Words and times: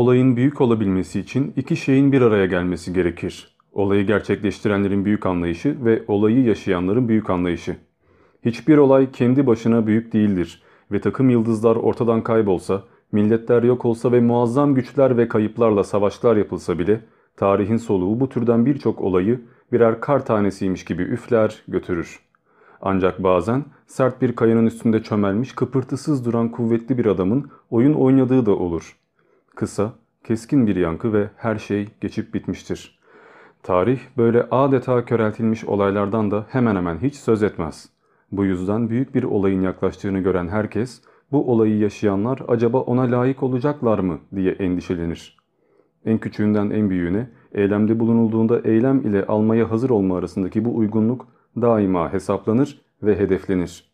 Olayın 0.00 0.36
büyük 0.36 0.60
olabilmesi 0.60 1.20
için 1.20 1.52
iki 1.56 1.76
şeyin 1.76 2.12
bir 2.12 2.22
araya 2.22 2.46
gelmesi 2.46 2.92
gerekir. 2.92 3.56
Olayı 3.72 4.06
gerçekleştirenlerin 4.06 5.04
büyük 5.04 5.26
anlayışı 5.26 5.84
ve 5.84 6.02
olayı 6.08 6.44
yaşayanların 6.44 7.08
büyük 7.08 7.30
anlayışı. 7.30 7.76
Hiçbir 8.44 8.78
olay 8.78 9.10
kendi 9.10 9.46
başına 9.46 9.86
büyük 9.86 10.12
değildir 10.12 10.62
ve 10.92 11.00
takım 11.00 11.30
yıldızlar 11.30 11.76
ortadan 11.76 12.22
kaybolsa, 12.22 12.82
milletler 13.12 13.62
yok 13.62 13.84
olsa 13.84 14.12
ve 14.12 14.20
muazzam 14.20 14.74
güçler 14.74 15.16
ve 15.16 15.28
kayıplarla 15.28 15.84
savaşlar 15.84 16.36
yapılsa 16.36 16.78
bile 16.78 17.00
tarihin 17.36 17.76
soluğu 17.76 18.20
bu 18.20 18.28
türden 18.28 18.66
birçok 18.66 19.00
olayı 19.00 19.40
birer 19.72 20.00
kar 20.00 20.26
tanesiymiş 20.26 20.84
gibi 20.84 21.02
üfler 21.02 21.62
götürür. 21.68 22.20
Ancak 22.80 23.22
bazen 23.22 23.64
sert 23.86 24.22
bir 24.22 24.36
kayanın 24.36 24.66
üstünde 24.66 25.02
çömelmiş 25.02 25.52
kıpırtısız 25.52 26.24
duran 26.24 26.48
kuvvetli 26.48 26.98
bir 26.98 27.06
adamın 27.06 27.50
oyun 27.70 27.94
oynadığı 27.94 28.46
da 28.46 28.56
olur. 28.56 28.99
Kısa, 29.60 29.92
keskin 30.24 30.66
bir 30.66 30.76
yankı 30.76 31.12
ve 31.12 31.28
her 31.36 31.58
şey 31.58 31.88
geçip 32.00 32.34
bitmiştir. 32.34 32.98
Tarih 33.62 34.00
böyle 34.16 34.46
adeta 34.50 35.04
köreltilmiş 35.04 35.64
olaylardan 35.64 36.30
da 36.30 36.46
hemen 36.48 36.76
hemen 36.76 36.98
hiç 36.98 37.14
söz 37.14 37.42
etmez. 37.42 37.88
Bu 38.32 38.44
yüzden 38.44 38.90
büyük 38.90 39.14
bir 39.14 39.22
olayın 39.22 39.62
yaklaştığını 39.62 40.18
gören 40.18 40.48
herkes 40.48 41.02
bu 41.32 41.52
olayı 41.52 41.78
yaşayanlar 41.78 42.42
acaba 42.48 42.78
ona 42.78 43.02
layık 43.02 43.42
olacaklar 43.42 43.98
mı 43.98 44.18
diye 44.34 44.52
endişelenir. 44.52 45.36
En 46.04 46.18
küçüğünden 46.18 46.70
en 46.70 46.90
büyüğüne 46.90 47.30
eylemde 47.52 48.00
bulunulduğunda 48.00 48.60
eylem 48.60 49.00
ile 49.00 49.26
almaya 49.26 49.70
hazır 49.70 49.90
olma 49.90 50.16
arasındaki 50.16 50.64
bu 50.64 50.76
uygunluk 50.76 51.26
daima 51.56 52.12
hesaplanır 52.12 52.80
ve 53.02 53.18
hedeflenir. 53.18 53.90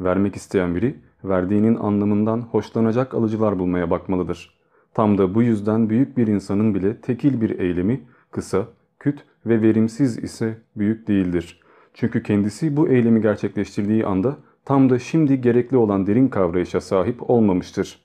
Vermek 0.00 0.36
isteyen 0.36 0.74
biri 0.74 0.96
verdiğinin 1.24 1.76
anlamından 1.76 2.40
hoşlanacak 2.40 3.14
alıcılar 3.14 3.58
bulmaya 3.58 3.90
bakmalıdır. 3.90 4.59
Tam 4.94 5.18
da 5.18 5.34
bu 5.34 5.42
yüzden 5.42 5.90
büyük 5.90 6.16
bir 6.16 6.26
insanın 6.26 6.74
bile 6.74 7.00
tekil 7.00 7.40
bir 7.40 7.58
eylemi 7.58 8.00
kısa, 8.30 8.66
küt 8.98 9.24
ve 9.46 9.62
verimsiz 9.62 10.18
ise 10.18 10.58
büyük 10.76 11.08
değildir. 11.08 11.60
Çünkü 11.94 12.22
kendisi 12.22 12.76
bu 12.76 12.88
eylemi 12.88 13.22
gerçekleştirdiği 13.22 14.06
anda 14.06 14.36
tam 14.64 14.90
da 14.90 14.98
şimdi 14.98 15.40
gerekli 15.40 15.76
olan 15.76 16.06
derin 16.06 16.28
kavrayışa 16.28 16.80
sahip 16.80 17.30
olmamıştır. 17.30 18.04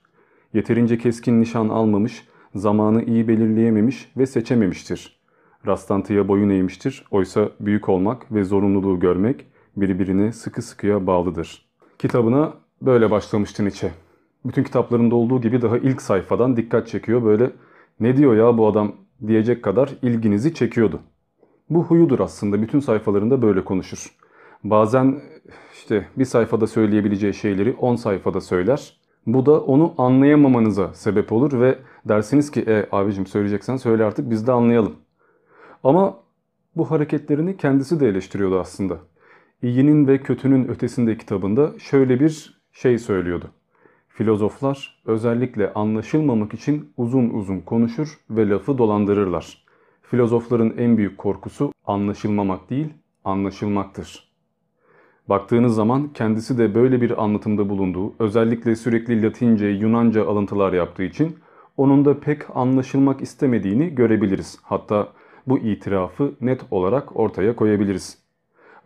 Yeterince 0.53 0.97
keskin 0.97 1.41
nişan 1.41 1.69
almamış, 1.69 2.27
zamanı 2.55 3.03
iyi 3.03 3.27
belirleyememiş 3.27 4.11
ve 4.17 4.25
seçememiştir. 4.25 5.19
Rastlantıya 5.67 6.27
boyun 6.27 6.49
eğmiştir, 6.49 7.05
oysa 7.11 7.49
büyük 7.59 7.89
olmak 7.89 8.31
ve 8.31 8.43
zorunluluğu 8.43 8.99
görmek 8.99 9.45
birbirine 9.77 10.31
sıkı 10.31 10.61
sıkıya 10.61 11.07
bağlıdır. 11.07 11.65
Kitabına 11.99 12.53
böyle 12.81 13.11
başlamıştı 13.11 13.63
Nietzsche. 13.63 14.04
Bütün 14.45 14.63
kitaplarında 14.63 15.15
olduğu 15.15 15.41
gibi 15.41 15.61
daha 15.61 15.77
ilk 15.77 16.01
sayfadan 16.01 16.57
dikkat 16.57 16.87
çekiyor. 16.87 17.23
Böyle 17.23 17.51
ne 17.99 18.17
diyor 18.17 18.35
ya 18.35 18.57
bu 18.57 18.67
adam 18.67 18.95
diyecek 19.27 19.63
kadar 19.63 19.89
ilginizi 20.01 20.53
çekiyordu. 20.53 20.99
Bu 21.69 21.83
huyudur 21.83 22.19
aslında 22.19 22.61
bütün 22.61 22.79
sayfalarında 22.79 23.41
böyle 23.41 23.63
konuşur. 23.63 24.15
Bazen 24.63 25.21
işte 25.73 26.07
bir 26.17 26.25
sayfada 26.25 26.67
söyleyebileceği 26.67 27.33
şeyleri 27.33 27.73
10 27.73 27.95
sayfada 27.95 28.41
söyler. 28.41 28.97
Bu 29.27 29.45
da 29.45 29.61
onu 29.61 29.93
anlayamamanıza 29.97 30.93
sebep 30.93 31.31
olur 31.31 31.59
ve 31.59 31.79
dersiniz 32.05 32.51
ki 32.51 32.61
e 32.67 32.87
abicim 32.91 33.27
söyleyeceksen 33.27 33.77
söyle 33.77 34.03
artık 34.03 34.29
biz 34.29 34.47
de 34.47 34.51
anlayalım. 34.51 34.95
Ama 35.83 36.17
bu 36.75 36.91
hareketlerini 36.91 37.57
kendisi 37.57 37.99
de 37.99 38.07
eleştiriyordu 38.07 38.59
aslında. 38.59 38.97
İyinin 39.61 40.07
ve 40.07 40.17
kötünün 40.17 40.67
ötesinde 40.67 41.17
kitabında 41.17 41.79
şöyle 41.79 42.19
bir 42.19 42.61
şey 42.71 42.97
söylüyordu. 42.97 43.51
Filozoflar 44.17 44.97
özellikle 45.05 45.73
anlaşılmamak 45.73 46.53
için 46.53 46.93
uzun 46.97 47.29
uzun 47.29 47.59
konuşur 47.59 48.19
ve 48.29 48.49
lafı 48.49 48.77
dolandırırlar. 48.77 49.65
Filozofların 50.01 50.73
en 50.77 50.97
büyük 50.97 51.17
korkusu 51.17 51.71
anlaşılmamak 51.85 52.69
değil, 52.69 52.93
anlaşılmaktır. 53.23 54.31
Baktığınız 55.29 55.75
zaman 55.75 56.13
kendisi 56.13 56.57
de 56.57 56.75
böyle 56.75 57.01
bir 57.01 57.23
anlatımda 57.23 57.69
bulunduğu, 57.69 58.13
özellikle 58.19 58.75
sürekli 58.75 59.23
Latince, 59.23 59.67
Yunanca 59.67 60.27
alıntılar 60.27 60.73
yaptığı 60.73 61.03
için 61.03 61.35
onun 61.77 62.05
da 62.05 62.19
pek 62.19 62.41
anlaşılmak 62.57 63.21
istemediğini 63.21 63.95
görebiliriz. 63.95 64.59
Hatta 64.63 65.07
bu 65.47 65.59
itirafı 65.59 66.33
net 66.41 66.61
olarak 66.71 67.19
ortaya 67.19 67.55
koyabiliriz. 67.55 68.24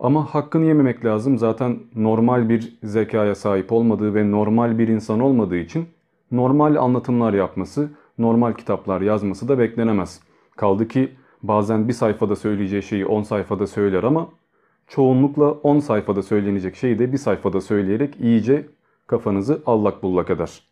Ama 0.00 0.34
hakkını 0.34 0.64
yememek 0.64 1.04
lazım. 1.04 1.38
Zaten 1.38 1.78
normal 1.94 2.48
bir 2.48 2.78
zekaya 2.82 3.34
sahip 3.34 3.72
olmadığı 3.72 4.14
ve 4.14 4.30
normal 4.30 4.78
bir 4.78 4.88
insan 4.88 5.20
olmadığı 5.20 5.56
için 5.56 5.86
normal 6.32 6.76
anlatımlar 6.76 7.32
yapması, 7.32 7.90
normal 8.18 8.52
kitaplar 8.52 9.00
yazması 9.00 9.48
da 9.48 9.58
beklenemez. 9.58 10.20
Kaldı 10.56 10.88
ki 10.88 11.08
bazen 11.42 11.88
bir 11.88 11.92
sayfada 11.92 12.36
söyleyeceği 12.36 12.82
şeyi 12.82 13.06
10 13.06 13.22
sayfada 13.22 13.66
söyler 13.66 14.02
ama 14.02 14.28
çoğunlukla 14.88 15.50
10 15.50 15.78
sayfada 15.78 16.22
söylenecek 16.22 16.76
şeyi 16.76 16.98
de 16.98 17.12
bir 17.12 17.18
sayfada 17.18 17.60
söyleyerek 17.60 18.20
iyice 18.20 18.66
kafanızı 19.06 19.62
allak 19.66 20.02
bullak 20.02 20.30
eder. 20.30 20.62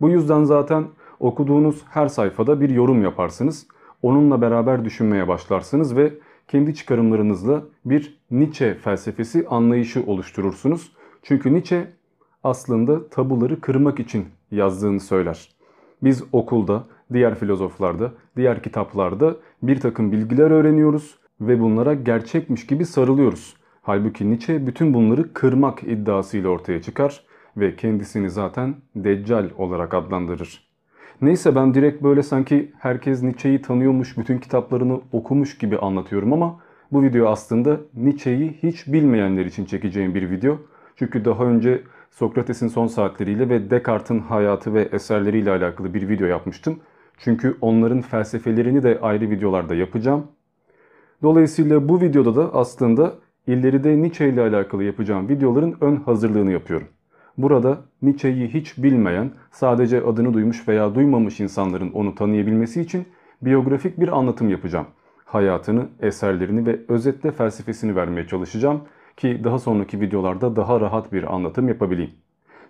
Bu 0.00 0.10
yüzden 0.10 0.44
zaten 0.44 0.84
okuduğunuz 1.20 1.82
her 1.90 2.08
sayfada 2.08 2.60
bir 2.60 2.70
yorum 2.70 3.02
yaparsınız. 3.02 3.66
Onunla 4.02 4.40
beraber 4.40 4.84
düşünmeye 4.84 5.28
başlarsınız 5.28 5.96
ve 5.96 6.12
kendi 6.50 6.74
çıkarımlarınızla 6.74 7.62
bir 7.84 8.18
Nietzsche 8.30 8.74
felsefesi 8.74 9.46
anlayışı 9.48 10.02
oluşturursunuz. 10.06 10.92
Çünkü 11.22 11.52
Nietzsche 11.54 11.86
aslında 12.44 13.08
tabuları 13.08 13.60
kırmak 13.60 14.00
için 14.00 14.24
yazdığını 14.50 15.00
söyler. 15.00 15.48
Biz 16.02 16.24
okulda, 16.32 16.84
diğer 17.12 17.34
filozoflarda, 17.34 18.12
diğer 18.36 18.62
kitaplarda 18.62 19.36
bir 19.62 19.80
takım 19.80 20.12
bilgiler 20.12 20.50
öğreniyoruz 20.50 21.18
ve 21.40 21.60
bunlara 21.60 21.94
gerçekmiş 21.94 22.66
gibi 22.66 22.84
sarılıyoruz. 22.84 23.56
Halbuki 23.82 24.30
Nietzsche 24.30 24.66
bütün 24.66 24.94
bunları 24.94 25.32
kırmak 25.32 25.82
iddiasıyla 25.82 26.48
ortaya 26.48 26.82
çıkar 26.82 27.24
ve 27.56 27.76
kendisini 27.76 28.30
zaten 28.30 28.74
Deccal 28.96 29.50
olarak 29.58 29.94
adlandırır. 29.94 30.69
Neyse 31.22 31.54
ben 31.54 31.74
direkt 31.74 32.02
böyle 32.02 32.22
sanki 32.22 32.72
herkes 32.78 33.22
Nietzsche'yi 33.22 33.62
tanıyormuş, 33.62 34.18
bütün 34.18 34.38
kitaplarını 34.38 35.00
okumuş 35.12 35.58
gibi 35.58 35.78
anlatıyorum 35.78 36.32
ama 36.32 36.60
bu 36.92 37.02
video 37.02 37.28
aslında 37.28 37.80
Nietzsche'yi 37.94 38.58
hiç 38.62 38.86
bilmeyenler 38.86 39.46
için 39.46 39.64
çekeceğim 39.64 40.14
bir 40.14 40.30
video. 40.30 40.58
Çünkü 40.96 41.24
daha 41.24 41.44
önce 41.44 41.82
Sokrates'in 42.10 42.68
son 42.68 42.86
saatleriyle 42.86 43.48
ve 43.48 43.70
Descartes'in 43.70 44.18
hayatı 44.18 44.74
ve 44.74 44.82
eserleriyle 44.82 45.50
alakalı 45.50 45.94
bir 45.94 46.08
video 46.08 46.26
yapmıştım. 46.26 46.80
Çünkü 47.18 47.56
onların 47.60 48.00
felsefelerini 48.00 48.82
de 48.82 48.98
ayrı 49.02 49.30
videolarda 49.30 49.74
yapacağım. 49.74 50.26
Dolayısıyla 51.22 51.88
bu 51.88 52.00
videoda 52.00 52.36
da 52.36 52.54
aslında 52.54 53.14
ileride 53.46 54.02
Nietzsche 54.02 54.28
ile 54.28 54.40
alakalı 54.40 54.84
yapacağım 54.84 55.28
videoların 55.28 55.76
ön 55.80 55.96
hazırlığını 55.96 56.52
yapıyorum. 56.52 56.88
Burada 57.38 57.78
Nietzsche'yi 58.02 58.48
hiç 58.48 58.78
bilmeyen, 58.78 59.30
sadece 59.50 60.04
adını 60.04 60.34
duymuş 60.34 60.68
veya 60.68 60.94
duymamış 60.94 61.40
insanların 61.40 61.92
onu 61.92 62.14
tanıyabilmesi 62.14 62.80
için 62.80 63.06
biyografik 63.42 64.00
bir 64.00 64.18
anlatım 64.18 64.48
yapacağım. 64.48 64.86
Hayatını, 65.24 65.88
eserlerini 66.00 66.66
ve 66.66 66.80
özetle 66.88 67.32
felsefesini 67.32 67.96
vermeye 67.96 68.26
çalışacağım 68.26 68.80
ki 69.16 69.40
daha 69.44 69.58
sonraki 69.58 70.00
videolarda 70.00 70.56
daha 70.56 70.80
rahat 70.80 71.12
bir 71.12 71.34
anlatım 71.34 71.68
yapabileyim. 71.68 72.10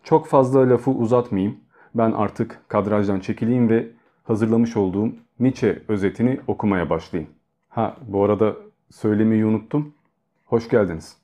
Çok 0.05 0.27
fazla 0.27 0.71
lafı 0.71 0.91
uzatmayayım. 0.91 1.57
Ben 1.95 2.13
artık 2.13 2.61
kadrajdan 2.69 3.21
çekileyim 3.21 3.69
ve 3.69 3.87
hazırlamış 4.25 4.77
olduğum 4.77 5.09
Nietzsche 5.41 5.83
özetini 5.89 6.41
okumaya 6.47 6.91
başlayayım. 6.91 7.31
Ha 7.69 7.97
bu 8.07 8.25
arada 8.25 8.57
söylemeyi 8.91 9.45
unuttum. 9.45 9.95
Hoş 10.45 10.69
geldiniz. 10.69 11.17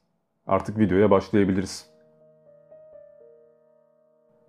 Artık 0.46 0.78
videoya 0.78 1.10
başlayabiliriz. 1.10 1.95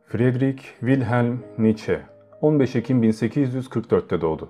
Friedrich 0.09 0.62
Wilhelm 0.80 1.39
Nietzsche 1.57 2.01
15 2.42 2.75
Ekim 2.75 3.04
1844'te 3.04 4.21
doğdu. 4.21 4.50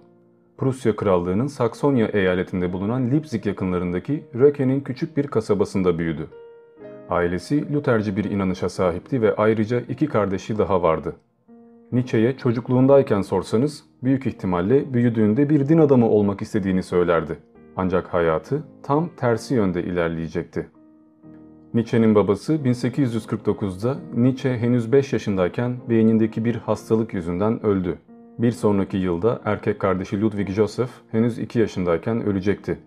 Prusya 0.57 0.95
Krallığı'nın 0.95 1.47
Saksonya 1.47 2.07
eyaletinde 2.07 2.73
bulunan 2.73 3.11
Leipzig 3.11 3.45
yakınlarındaki 3.45 4.23
Röke'nin 4.35 4.81
küçük 4.81 5.17
bir 5.17 5.27
kasabasında 5.27 5.97
büyüdü. 5.97 6.27
Ailesi 7.09 7.73
Lutherci 7.73 8.17
bir 8.17 8.23
inanışa 8.23 8.69
sahipti 8.69 9.21
ve 9.21 9.35
ayrıca 9.35 9.79
iki 9.79 10.07
kardeşi 10.07 10.57
daha 10.57 10.81
vardı. 10.81 11.15
Nietzsche'ye 11.91 12.37
çocukluğundayken 12.37 13.21
sorsanız 13.21 13.83
büyük 14.03 14.27
ihtimalle 14.27 14.93
büyüdüğünde 14.93 15.49
bir 15.49 15.69
din 15.69 15.77
adamı 15.77 16.09
olmak 16.09 16.41
istediğini 16.41 16.83
söylerdi. 16.83 17.37
Ancak 17.75 18.13
hayatı 18.13 18.63
tam 18.83 19.09
tersi 19.15 19.55
yönde 19.55 19.83
ilerleyecekti. 19.83 20.76
Nietzsche'nin 21.77 22.15
babası 22.15 22.55
1849'da 22.55 23.97
Nietzsche 24.15 24.57
henüz 24.57 24.91
5 24.91 25.13
yaşındayken 25.13 25.75
beynindeki 25.89 26.45
bir 26.45 26.55
hastalık 26.55 27.13
yüzünden 27.13 27.65
öldü. 27.65 27.97
Bir 28.39 28.51
sonraki 28.51 28.97
yılda 28.97 29.41
erkek 29.45 29.79
kardeşi 29.79 30.21
Ludwig 30.21 30.49
Joseph 30.49 30.89
henüz 31.11 31.39
2 31.39 31.59
yaşındayken 31.59 32.23
ölecekti. 32.23 32.79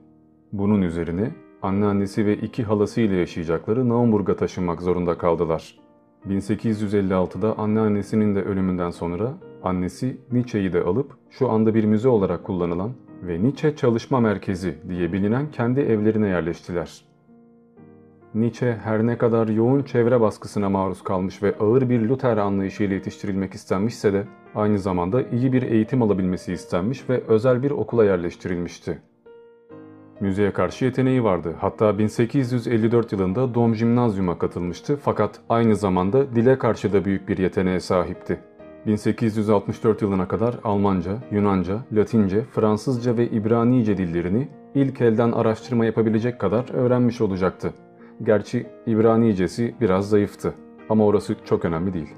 Bunun 0.52 0.82
üzerine 0.82 1.30
anneannesi 1.62 2.26
ve 2.26 2.36
iki 2.36 2.64
halası 2.64 3.00
ile 3.00 3.16
yaşayacakları 3.16 3.88
Naumburg'a 3.88 4.36
taşınmak 4.36 4.82
zorunda 4.82 5.18
kaldılar. 5.18 5.78
1856'da 6.28 7.58
anneannesinin 7.58 8.34
de 8.34 8.42
ölümünden 8.42 8.90
sonra 8.90 9.34
annesi 9.62 10.16
Nietzsche'yi 10.32 10.72
de 10.72 10.82
alıp 10.82 11.12
şu 11.30 11.50
anda 11.50 11.74
bir 11.74 11.84
müze 11.84 12.08
olarak 12.08 12.44
kullanılan 12.44 12.90
ve 13.22 13.42
Nietzsche 13.42 13.76
Çalışma 13.76 14.20
Merkezi 14.20 14.74
diye 14.88 15.12
bilinen 15.12 15.50
kendi 15.50 15.80
evlerine 15.80 16.28
yerleştiler. 16.28 17.09
Nietzsche 18.34 18.78
her 18.84 19.06
ne 19.06 19.18
kadar 19.18 19.48
yoğun 19.48 19.82
çevre 19.82 20.20
baskısına 20.20 20.68
maruz 20.68 21.04
kalmış 21.04 21.42
ve 21.42 21.54
ağır 21.60 21.88
bir 21.88 22.00
Luther 22.00 22.36
anlayışıyla 22.36 22.94
yetiştirilmek 22.94 23.54
istenmişse 23.54 24.12
de 24.12 24.24
aynı 24.54 24.78
zamanda 24.78 25.22
iyi 25.22 25.52
bir 25.52 25.62
eğitim 25.62 26.02
alabilmesi 26.02 26.52
istenmiş 26.52 27.08
ve 27.08 27.22
özel 27.28 27.62
bir 27.62 27.70
okula 27.70 28.04
yerleştirilmişti. 28.04 28.98
Müziğe 30.20 30.52
karşı 30.52 30.84
yeteneği 30.84 31.24
vardı. 31.24 31.54
Hatta 31.60 31.98
1854 31.98 33.12
yılında 33.12 33.54
Dom 33.54 33.74
Gymnasium'a 33.74 34.38
katılmıştı 34.38 34.96
fakat 35.02 35.40
aynı 35.48 35.76
zamanda 35.76 36.34
dile 36.34 36.58
karşı 36.58 36.92
da 36.92 37.04
büyük 37.04 37.28
bir 37.28 37.38
yeteneğe 37.38 37.80
sahipti. 37.80 38.40
1864 38.86 40.02
yılına 40.02 40.28
kadar 40.28 40.54
Almanca, 40.64 41.12
Yunanca, 41.30 41.78
Latince, 41.92 42.42
Fransızca 42.42 43.16
ve 43.16 43.28
İbranice 43.28 43.96
dillerini 43.96 44.48
ilk 44.74 45.00
elden 45.00 45.32
araştırma 45.32 45.84
yapabilecek 45.84 46.38
kadar 46.38 46.74
öğrenmiş 46.74 47.20
olacaktı. 47.20 47.72
Gerçi 48.22 48.66
İbranicesi 48.86 49.74
biraz 49.80 50.08
zayıftı 50.08 50.54
ama 50.88 51.06
orası 51.06 51.36
çok 51.44 51.64
önemli 51.64 51.92
değil. 51.92 52.14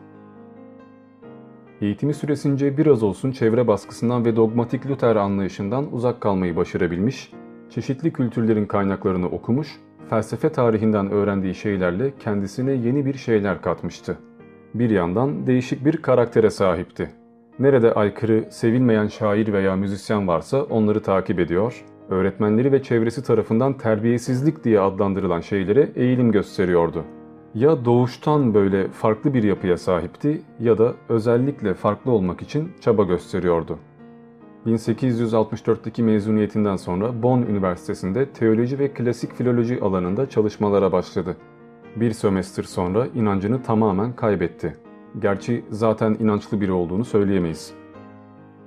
Eğitimi 1.81 2.15
süresince 2.15 2.77
biraz 2.77 3.03
olsun 3.03 3.33
çevre 3.33 3.67
baskısından 3.67 4.25
ve 4.25 4.37
dogmatik 4.37 4.87
Luther 4.87 5.17
anlayışından 5.17 5.93
uzak 5.93 6.21
kalmayı 6.21 6.57
başarabilmiş, 6.57 7.33
çeşitli 7.71 8.13
kültürlerin 8.13 8.67
kaynaklarını 8.67 9.27
okumuş, 9.27 9.81
felsefe 10.11 10.53
tarihinden 10.53 11.11
öğrendiği 11.11 11.55
şeylerle 11.55 12.13
kendisine 12.19 12.73
yeni 12.73 13.07
bir 13.07 13.15
şeyler 13.15 13.63
katmıştı. 13.63 14.19
Bir 14.75 14.91
yandan 14.91 15.47
değişik 15.47 15.85
bir 15.85 15.97
karaktere 15.97 16.51
sahipti. 16.51 17.11
Nerede 17.59 17.95
aykırı, 17.95 18.45
sevilmeyen 18.51 19.07
şair 19.07 19.53
veya 19.53 19.77
müzisyen 19.77 20.29
varsa 20.29 20.63
onları 20.63 21.03
takip 21.03 21.41
ediyor, 21.41 21.85
öğretmenleri 22.13 22.73
ve 22.73 22.83
çevresi 22.83 23.25
tarafından 23.25 23.79
terbiyesizlik 23.79 24.65
diye 24.65 24.81
adlandırılan 24.81 25.41
şeylere 25.41 25.93
eğilim 25.97 26.33
gösteriyordu. 26.33 27.05
Ya 27.55 27.85
doğuştan 27.85 28.55
böyle 28.55 28.89
farklı 28.89 29.35
bir 29.35 29.43
yapıya 29.43 29.77
sahipti 29.77 30.43
ya 30.61 30.79
da 30.79 30.95
özellikle 31.09 31.75
farklı 31.75 32.11
olmak 32.11 32.43
için 32.43 32.73
çaba 32.81 33.03
gösteriyordu. 33.05 33.79
1864'teki 34.67 36.03
mezuniyetinden 36.03 36.77
sonra 36.77 37.23
Bonn 37.23 37.43
Üniversitesi'nde 37.43 38.27
teoloji 38.31 38.79
ve 38.79 38.93
klasik 38.93 39.35
filoloji 39.35 39.81
alanında 39.81 40.29
çalışmalara 40.29 40.93
başladı. 40.93 41.37
Bir 41.97 42.13
sömestr 42.13 42.63
sonra 42.63 43.07
inancını 43.15 43.63
tamamen 43.63 44.17
kaybetti. 44.17 44.77
Gerçi 45.19 45.65
zaten 45.71 46.17
inançlı 46.21 46.61
biri 46.61 46.73
olduğunu 46.73 47.05
söyleyemeyiz. 47.05 47.82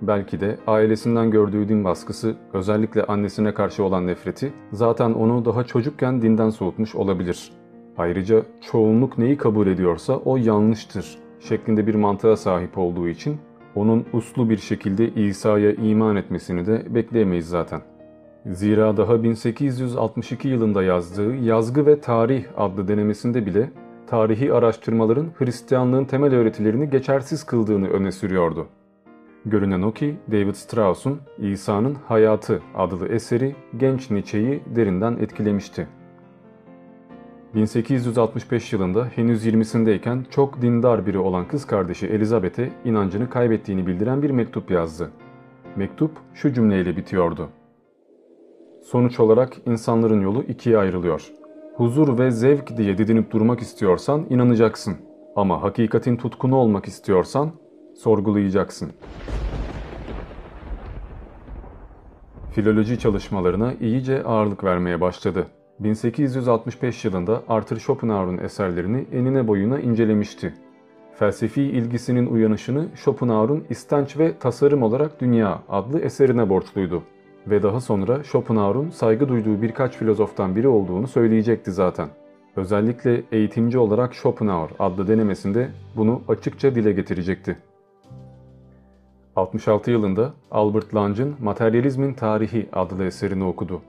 Belki 0.02 0.40
de 0.40 0.58
ailesinden 0.68 1.32
gördüğü 1.32 1.70
din 1.70 1.84
baskısı, 1.84 2.36
özellikle 2.54 3.04
annesine 3.04 3.54
karşı 3.54 3.84
olan 3.84 4.08
nefreti 4.08 4.54
zaten 4.72 5.14
onu 5.14 5.46
daha 5.46 5.64
çocukken 5.64 6.22
dinden 6.22 6.50
soğutmuş 6.50 6.96
olabilir. 6.96 7.52
Ayrıca 7.98 8.44
çoğunluk 8.62 9.18
neyi 9.18 9.38
kabul 9.38 9.68
ediyorsa 9.68 10.18
o 10.18 10.38
yanlıştır 10.38 11.18
şeklinde 11.40 11.88
bir 11.88 11.96
mantığa 11.96 12.36
sahip 12.36 12.78
olduğu 12.78 13.08
için 13.08 13.38
onun 13.76 14.06
uslu 14.14 14.50
bir 14.50 14.58
şekilde 14.58 15.10
İsa'ya 15.10 15.72
iman 15.72 16.16
etmesini 16.16 16.66
de 16.66 16.96
bekleyemeyiz 16.96 17.48
zaten. 17.48 17.82
Zira 18.46 18.98
daha 18.98 19.24
1862 19.24 20.48
yılında 20.48 20.84
yazdığı 20.84 21.36
Yazgı 21.36 21.86
ve 21.86 22.00
Tarih 22.02 22.46
adlı 22.58 22.88
denemesinde 22.88 23.46
bile 23.46 23.70
tarihi 24.08 24.54
araştırmaların 24.54 25.28
Hristiyanlığın 25.38 26.06
temel 26.06 26.34
öğretilerini 26.34 26.90
geçersiz 26.90 27.44
kıldığını 27.44 27.88
öne 27.88 28.12
sürüyordu. 28.12 28.68
Görünen 29.46 29.82
o 29.82 29.92
ki 29.92 30.16
David 30.32 30.54
Strauss'un 30.54 31.20
İsa'nın 31.38 31.96
Hayatı 32.08 32.62
adlı 32.76 33.08
eseri 33.08 33.56
genç 33.78 34.12
Nietzsche'yi 34.12 34.64
derinden 34.76 35.18
etkilemişti. 35.18 35.88
1865 37.56 38.74
yılında 38.74 39.06
henüz 39.06 39.48
20'sindeyken 39.48 40.30
çok 40.30 40.62
dindar 40.62 41.06
biri 41.06 41.18
olan 41.18 41.48
kız 41.48 41.68
kardeşi 41.68 42.08
Elizabeth'e 42.08 42.72
inancını 42.86 43.30
kaybettiğini 43.30 43.88
bildiren 43.88 44.24
bir 44.24 44.30
mektup 44.30 44.72
yazdı. 44.72 45.12
Mektup 45.76 46.12
şu 46.34 46.54
cümleyle 46.54 46.98
bitiyordu. 46.98 47.50
Sonuç 48.84 49.20
olarak 49.20 49.58
insanların 49.66 50.22
yolu 50.22 50.44
ikiye 50.44 50.78
ayrılıyor. 50.78 51.32
Huzur 51.76 52.20
ve 52.20 52.32
zevk 52.32 52.78
diye 52.78 52.98
didinip 52.98 53.32
durmak 53.32 53.60
istiyorsan 53.60 54.26
inanacaksın. 54.30 54.98
Ama 55.36 55.62
hakikatin 55.62 56.18
tutkunu 56.18 56.56
olmak 56.56 56.86
istiyorsan 56.88 57.52
sorgulayacaksın. 57.96 58.92
Filoloji 62.52 63.00
çalışmalarına 63.00 63.74
iyice 63.82 64.24
ağırlık 64.24 64.64
vermeye 64.64 65.02
başladı. 65.02 65.48
1865 65.80 67.06
yılında 67.06 67.44
Arthur 67.50 67.78
Schopenhauer'un 67.78 68.38
eserlerini 68.38 69.06
enine 69.14 69.48
boyuna 69.48 69.80
incelemişti. 69.80 70.54
Felsefi 71.16 71.62
ilgisinin 71.62 72.26
uyanışını 72.26 72.88
Schopenhauer'un 72.96 73.66
İstenç 73.70 74.18
ve 74.18 74.38
Tasarım 74.40 74.84
olarak 74.84 75.22
Dünya 75.22 75.64
adlı 75.70 76.00
eserine 76.00 76.50
borçluydu. 76.50 77.04
Ve 77.48 77.64
daha 77.64 77.82
sonra 77.82 78.24
Schopenhauer'un 78.24 78.90
saygı 78.90 79.30
duyduğu 79.30 79.62
birkaç 79.62 79.98
filozoftan 79.98 80.56
biri 80.56 80.68
olduğunu 80.68 81.08
söyleyecekti 81.08 81.72
zaten. 81.72 82.10
Özellikle 82.56 83.24
eğitimci 83.32 83.78
olarak 83.78 84.16
Schopenhauer 84.16 84.70
adlı 84.80 85.08
denemesinde 85.08 85.70
bunu 85.96 86.22
açıkça 86.28 86.76
dile 86.76 86.92
getirecekti. 86.92 87.58
66 89.36 89.92
yılında 89.92 90.34
Albert 90.52 90.96
Lange'ın 90.96 91.36
Materyalizmin 91.40 92.14
Tarihi 92.14 92.70
adlı 92.74 93.06
eserini 93.06 93.44
okudu. 93.44 93.82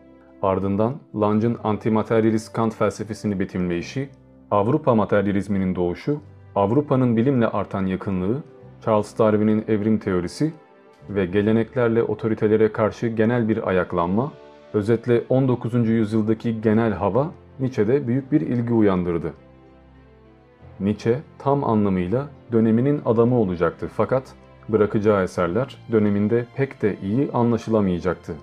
Ardından 0.43 0.95
Lange'ın 1.15 1.59
antimateryalist 1.65 2.53
Kant 2.53 2.75
felsefesini 2.75 3.41
betimleyişi, 3.41 4.09
Avrupa 4.51 4.95
materyalizminin 4.95 5.75
doğuşu, 5.75 6.21
Avrupa'nın 6.55 7.17
bilimle 7.17 7.49
artan 7.49 7.87
yakınlığı, 7.87 8.43
Charles 8.85 9.19
Darwin'in 9.19 9.65
evrim 9.69 9.99
teorisi 9.99 10.53
ve 11.11 11.27
geleneklerle 11.27 12.03
otoritelere 12.03 12.73
karşı 12.73 13.07
genel 13.07 13.49
bir 13.49 13.69
ayaklanma, 13.69 14.33
özetle 14.75 15.23
19. 15.29 15.89
yüzyıldaki 15.89 16.61
genel 16.61 16.93
hava 16.93 17.31
Nietzsche'de 17.61 18.09
büyük 18.09 18.33
bir 18.33 18.41
ilgi 18.41 18.73
uyandırdı. 18.73 19.33
Nietzsche 20.81 21.21
tam 21.39 21.65
anlamıyla 21.65 22.27
döneminin 22.53 23.01
adamı 23.05 23.41
olacaktı 23.41 23.91
fakat 23.97 24.35
bırakacağı 24.69 25.23
eserler 25.23 25.77
döneminde 25.93 26.47
pek 26.57 26.83
de 26.83 26.97
iyi 27.03 27.31
anlaşılamayacaktı. 27.33 28.35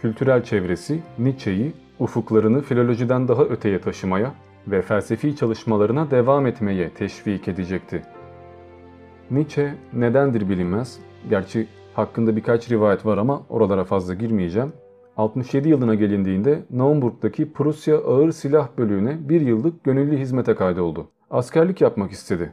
Kültürel 0.00 0.44
çevresi 0.44 1.00
Nietzsche'yi 1.18 1.72
ufuklarını 1.98 2.62
filolojiden 2.62 3.28
daha 3.28 3.42
öteye 3.44 3.80
taşımaya 3.80 4.34
ve 4.66 4.82
felsefi 4.82 5.36
çalışmalarına 5.36 6.10
devam 6.10 6.46
etmeye 6.46 6.90
teşvik 6.90 7.48
edecekti. 7.48 8.02
Nietzsche 9.30 9.74
nedendir 9.92 10.48
bilinmez. 10.48 10.98
Gerçi 11.30 11.66
hakkında 11.94 12.36
birkaç 12.36 12.70
rivayet 12.70 13.06
var 13.06 13.18
ama 13.18 13.42
oralara 13.48 13.84
fazla 13.84 14.14
girmeyeceğim. 14.14 14.72
67 15.16 15.68
yılına 15.68 15.94
gelindiğinde 15.94 16.62
Naumburg'daki 16.70 17.52
Prusya 17.52 17.98
Ağır 17.98 18.32
Silah 18.32 18.68
Bölüğü'ne 18.78 19.28
bir 19.28 19.40
yıllık 19.40 19.84
gönüllü 19.84 20.18
hizmete 20.18 20.54
kaydoldu. 20.54 21.08
Askerlik 21.30 21.80
yapmak 21.80 22.10
istedi. 22.12 22.52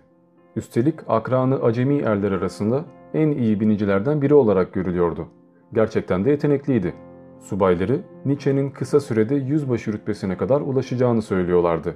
Üstelik 0.56 1.00
akranı 1.08 1.64
acemi 1.64 1.98
erler 1.98 2.32
arasında 2.32 2.86
en 3.14 3.32
iyi 3.32 3.60
binicilerden 3.60 4.22
biri 4.22 4.34
olarak 4.34 4.74
görülüyordu. 4.74 5.28
Gerçekten 5.74 6.26
de 6.26 6.30
yetenekliydi. 6.30 6.94
Subayları 7.40 8.02
Nietzsche'nin 8.26 8.70
kısa 8.70 9.00
sürede 9.00 9.36
yüzbaşı 9.36 9.94
rütbesine 9.94 10.38
kadar 10.38 10.62
ulaşacağını 10.62 11.22
söylüyorlardı. 11.22 11.96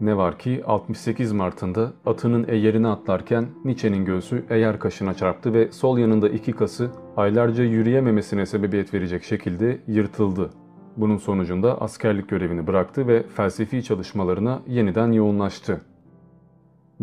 Ne 0.00 0.16
var 0.16 0.38
ki 0.38 0.62
68 0.66 1.32
Mart'ında 1.32 1.92
atının 2.06 2.44
eğerine 2.48 2.88
atlarken 2.88 3.46
Nietzsche'nin 3.64 4.04
göğsü 4.04 4.44
eğer 4.50 4.78
kaşına 4.78 5.14
çarptı 5.14 5.54
ve 5.54 5.72
sol 5.72 5.98
yanında 5.98 6.28
iki 6.28 6.52
kası 6.52 6.90
aylarca 7.16 7.64
yürüyememesine 7.64 8.46
sebebiyet 8.46 8.94
verecek 8.94 9.22
şekilde 9.22 9.80
yırtıldı. 9.86 10.50
Bunun 10.96 11.16
sonucunda 11.16 11.80
askerlik 11.80 12.28
görevini 12.28 12.66
bıraktı 12.66 13.08
ve 13.08 13.22
felsefi 13.22 13.82
çalışmalarına 13.82 14.62
yeniden 14.66 15.12
yoğunlaştı. 15.12 15.80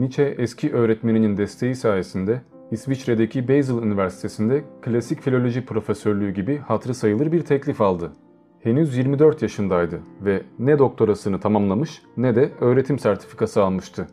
Nietzsche 0.02 0.36
eski 0.38 0.74
öğretmeninin 0.74 1.38
desteği 1.38 1.76
sayesinde 1.76 2.42
İsviçre'deki 2.72 3.48
Basel 3.48 3.76
Üniversitesi'nde 3.76 4.64
klasik 4.82 5.22
filoloji 5.22 5.66
profesörlüğü 5.66 6.32
gibi 6.32 6.58
hatırı 6.58 6.94
sayılır 6.94 7.32
bir 7.32 7.42
teklif 7.42 7.82
aldı. 7.82 8.12
Henüz 8.60 8.98
24 8.98 9.42
yaşındaydı 9.42 10.00
ve 10.22 10.42
ne 10.60 10.80
doktorasını 10.80 11.40
tamamlamış 11.40 12.02
ne 12.18 12.36
de 12.36 12.50
öğretim 12.62 13.00
sertifikası 13.00 13.64
almıştı. 13.64 14.08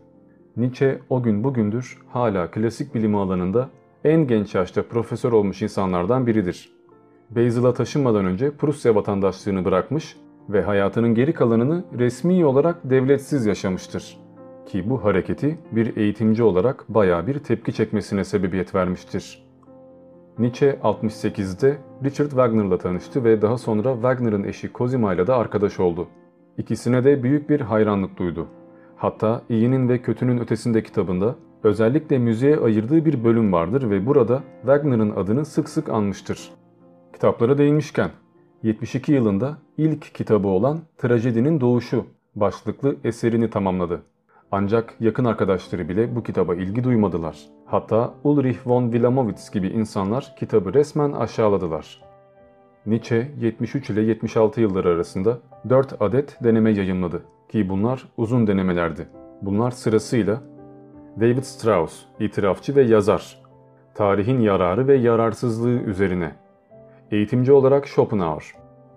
Nietzsche 0.57 0.99
o 1.11 1.23
gün 1.23 1.45
bugündür 1.45 1.99
hala 2.09 2.51
klasik 2.51 2.95
bilimi 2.95 3.19
alanında 3.19 3.69
en 4.05 4.27
genç 4.27 4.55
yaşta 4.55 4.83
profesör 4.83 5.33
olmuş 5.33 5.63
insanlardan 5.63 6.27
biridir. 6.27 6.73
Basel'a 7.31 7.75
taşınmadan 7.75 8.25
önce 8.25 8.51
Prusya 8.51 8.95
vatandaşlığını 8.95 9.65
bırakmış 9.65 10.17
ve 10.49 10.63
hayatının 10.63 11.15
geri 11.15 11.33
kalanını 11.33 11.85
resmi 11.99 12.45
olarak 12.45 12.91
devletsiz 12.91 13.47
yaşamıştır. 13.47 14.28
Ki 14.69 14.91
bu 14.91 15.05
hareketi 15.05 15.59
bir 15.73 15.97
eğitimci 15.97 16.43
olarak 16.43 16.85
baya 16.89 17.27
bir 17.27 17.39
tepki 17.39 17.73
çekmesine 17.73 18.25
sebebiyet 18.25 18.75
vermiştir. 18.75 19.49
Nietzsche 20.39 20.79
68'de 20.83 21.79
Richard 22.05 22.29
Wagner'la 22.29 22.79
tanıştı 22.79 23.25
ve 23.25 23.43
daha 23.43 23.59
sonra 23.59 23.95
Wagner'ın 23.95 24.45
eşi 24.45 24.71
Cosima 24.75 25.15
ile 25.15 25.27
de 25.27 25.33
arkadaş 25.33 25.81
oldu. 25.81 26.09
İkisine 26.59 27.05
de 27.05 27.23
büyük 27.23 27.51
bir 27.51 27.61
hayranlık 27.61 28.19
duydu. 28.19 28.47
Hatta 28.97 29.43
iyinin 29.49 29.89
ve 29.89 30.03
kötünün 30.03 30.39
ötesinde 30.39 30.83
kitabında 30.83 31.35
özellikle 31.63 32.19
müziğe 32.19 32.57
ayırdığı 32.57 33.05
bir 33.05 33.25
bölüm 33.25 33.53
vardır 33.53 33.91
ve 33.91 34.07
burada 34.07 34.43
Wagner'ın 34.61 35.11
adını 35.11 35.45
sık 35.45 35.69
sık 35.69 35.89
anmıştır. 35.89 36.51
Kitaplara 37.13 37.59
değinmişken 37.59 38.11
72 38.63 39.13
yılında 39.13 39.59
ilk 39.79 40.15
kitabı 40.15 40.49
olan 40.49 40.79
Trajedinin 40.99 41.61
Doğuşu 41.61 42.05
başlıklı 42.37 42.97
eserini 43.05 43.51
tamamladı. 43.51 44.03
Ancak 44.53 44.95
yakın 45.01 45.25
arkadaşları 45.25 45.89
bile 45.89 46.17
bu 46.17 46.23
kitaba 46.23 46.55
ilgi 46.55 46.85
duymadılar. 46.85 47.39
Hatta 47.67 48.15
Ulrich 48.25 48.59
von 48.67 48.85
Wilamowitz 48.85 49.51
gibi 49.51 49.69
insanlar 49.69 50.35
kitabı 50.39 50.75
resmen 50.75 51.13
aşağıladılar. 51.13 52.03
Nietzsche 52.87 53.29
73 53.41 53.91
ile 53.91 54.01
76 54.01 54.61
yılları 54.61 54.89
arasında 54.89 55.39
4 55.69 56.03
adet 56.03 56.45
deneme 56.45 56.71
yayınladı 56.71 57.23
ki 57.49 57.69
bunlar 57.69 58.09
uzun 58.17 58.47
denemelerdi. 58.47 59.09
Bunlar 59.43 59.71
sırasıyla 59.71 60.43
David 61.21 61.43
Strauss, 61.43 62.05
itirafçı 62.21 62.77
ve 62.77 62.83
yazar, 62.83 63.43
tarihin 63.95 64.41
yararı 64.41 64.89
ve 64.89 64.95
yararsızlığı 64.95 65.81
üzerine, 65.83 66.33
eğitimci 67.11 67.53
olarak 67.53 67.89
Schopenhauer 67.89 68.55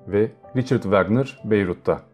ve 0.08 0.32
Richard 0.56 0.82
Wagner 0.84 1.42
Beyrut'ta. 1.46 2.11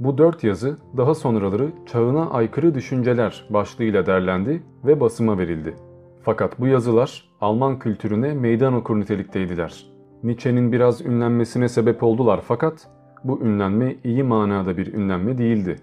Bu 0.00 0.18
dört 0.18 0.44
yazı 0.44 0.76
daha 0.96 1.14
sonraları 1.14 1.72
çağına 1.86 2.30
aykırı 2.30 2.74
düşünceler 2.74 3.44
başlığıyla 3.50 4.06
derlendi 4.06 4.62
ve 4.84 5.00
basıma 5.00 5.38
verildi. 5.38 5.74
Fakat 6.22 6.60
bu 6.60 6.66
yazılar 6.66 7.30
Alman 7.40 7.78
kültürüne 7.78 8.34
meydan 8.34 8.74
okur 8.74 9.00
nitelikteydiler. 9.00 9.86
Nietzsche'nin 10.22 10.72
biraz 10.72 11.00
ünlenmesine 11.00 11.68
sebep 11.68 12.02
oldular 12.02 12.40
fakat 12.44 12.88
bu 13.24 13.40
ünlenme 13.40 13.96
iyi 14.04 14.22
manada 14.22 14.76
bir 14.76 14.94
ünlenme 14.94 15.38
değildi. 15.38 15.76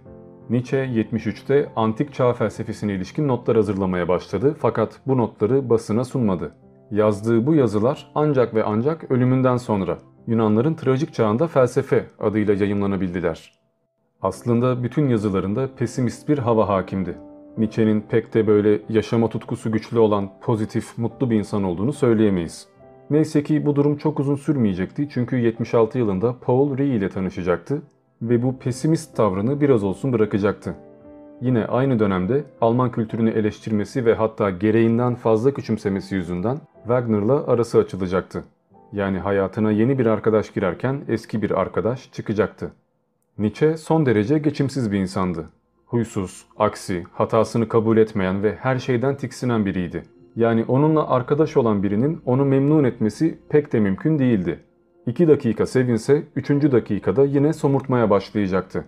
Nietzsche 0.49 0.77
73'te 0.77 1.69
antik 1.75 2.13
çağ 2.13 2.33
felsefesine 2.33 2.93
ilişkin 2.93 3.27
notlar 3.27 3.55
hazırlamaya 3.55 4.07
başladı 4.07 4.55
fakat 4.59 4.99
bu 5.07 5.17
notları 5.17 5.69
basına 5.69 6.03
sunmadı. 6.03 6.51
Yazdığı 6.91 7.47
bu 7.47 7.55
yazılar 7.55 8.11
ancak 8.15 8.55
ve 8.55 8.63
ancak 8.63 9.11
ölümünden 9.11 9.57
sonra 9.57 9.97
Yunanların 10.27 10.73
trajik 10.73 11.13
çağında 11.13 11.47
felsefe 11.47 12.05
adıyla 12.19 12.53
yayımlanabildiler. 12.53 13.56
Aslında 14.21 14.83
bütün 14.83 15.09
yazılarında 15.09 15.69
pesimist 15.75 16.29
bir 16.29 16.37
hava 16.37 16.67
hakimdi. 16.67 17.17
Nietzsche'nin 17.57 18.01
pek 18.01 18.33
de 18.33 18.47
böyle 18.47 18.79
yaşama 18.89 19.29
tutkusu 19.29 19.71
güçlü 19.71 19.99
olan 19.99 20.29
pozitif, 20.41 20.97
mutlu 20.97 21.29
bir 21.29 21.35
insan 21.35 21.63
olduğunu 21.63 21.93
söyleyemeyiz. 21.93 22.67
Neyse 23.09 23.43
ki 23.43 23.65
bu 23.65 23.75
durum 23.75 23.97
çok 23.97 24.19
uzun 24.19 24.35
sürmeyecekti 24.35 25.09
çünkü 25.09 25.35
76 25.35 25.97
yılında 25.97 26.35
Paul 26.41 26.77
Ree 26.77 26.87
ile 26.87 27.09
tanışacaktı 27.09 27.81
ve 28.21 28.43
bu 28.43 28.59
pesimist 28.59 29.15
tavrını 29.15 29.61
biraz 29.61 29.83
olsun 29.83 30.13
bırakacaktı. 30.13 30.75
Yine 31.41 31.65
aynı 31.65 31.99
dönemde 31.99 32.43
Alman 32.61 32.91
kültürünü 32.91 33.29
eleştirmesi 33.29 34.05
ve 34.05 34.13
hatta 34.13 34.49
gereğinden 34.49 35.15
fazla 35.15 35.53
küçümsemesi 35.53 36.15
yüzünden 36.15 36.57
Wagner'la 36.83 37.47
arası 37.47 37.77
açılacaktı. 37.77 38.43
Yani 38.93 39.19
hayatına 39.19 39.71
yeni 39.71 39.99
bir 39.99 40.05
arkadaş 40.05 40.53
girerken 40.53 41.01
eski 41.07 41.41
bir 41.41 41.51
arkadaş 41.51 42.11
çıkacaktı. 42.11 42.71
Nietzsche 43.39 43.77
son 43.77 44.05
derece 44.05 44.37
geçimsiz 44.37 44.91
bir 44.91 44.99
insandı. 44.99 45.49
Huysuz, 45.85 46.45
aksi, 46.57 47.03
hatasını 47.11 47.67
kabul 47.67 47.97
etmeyen 47.97 48.43
ve 48.43 48.55
her 48.55 48.79
şeyden 48.79 49.17
tiksinen 49.17 49.65
biriydi. 49.65 50.03
Yani 50.35 50.65
onunla 50.67 51.09
arkadaş 51.09 51.57
olan 51.57 51.83
birinin 51.83 52.21
onu 52.25 52.45
memnun 52.45 52.83
etmesi 52.83 53.39
pek 53.49 53.73
de 53.73 53.79
mümkün 53.79 54.19
değildi. 54.19 54.59
2 55.05 55.27
dakika 55.27 55.65
sevinse 55.65 56.23
3. 56.35 56.49
dakikada 56.49 57.25
yine 57.25 57.53
somurtmaya 57.53 58.09
başlayacaktı. 58.09 58.85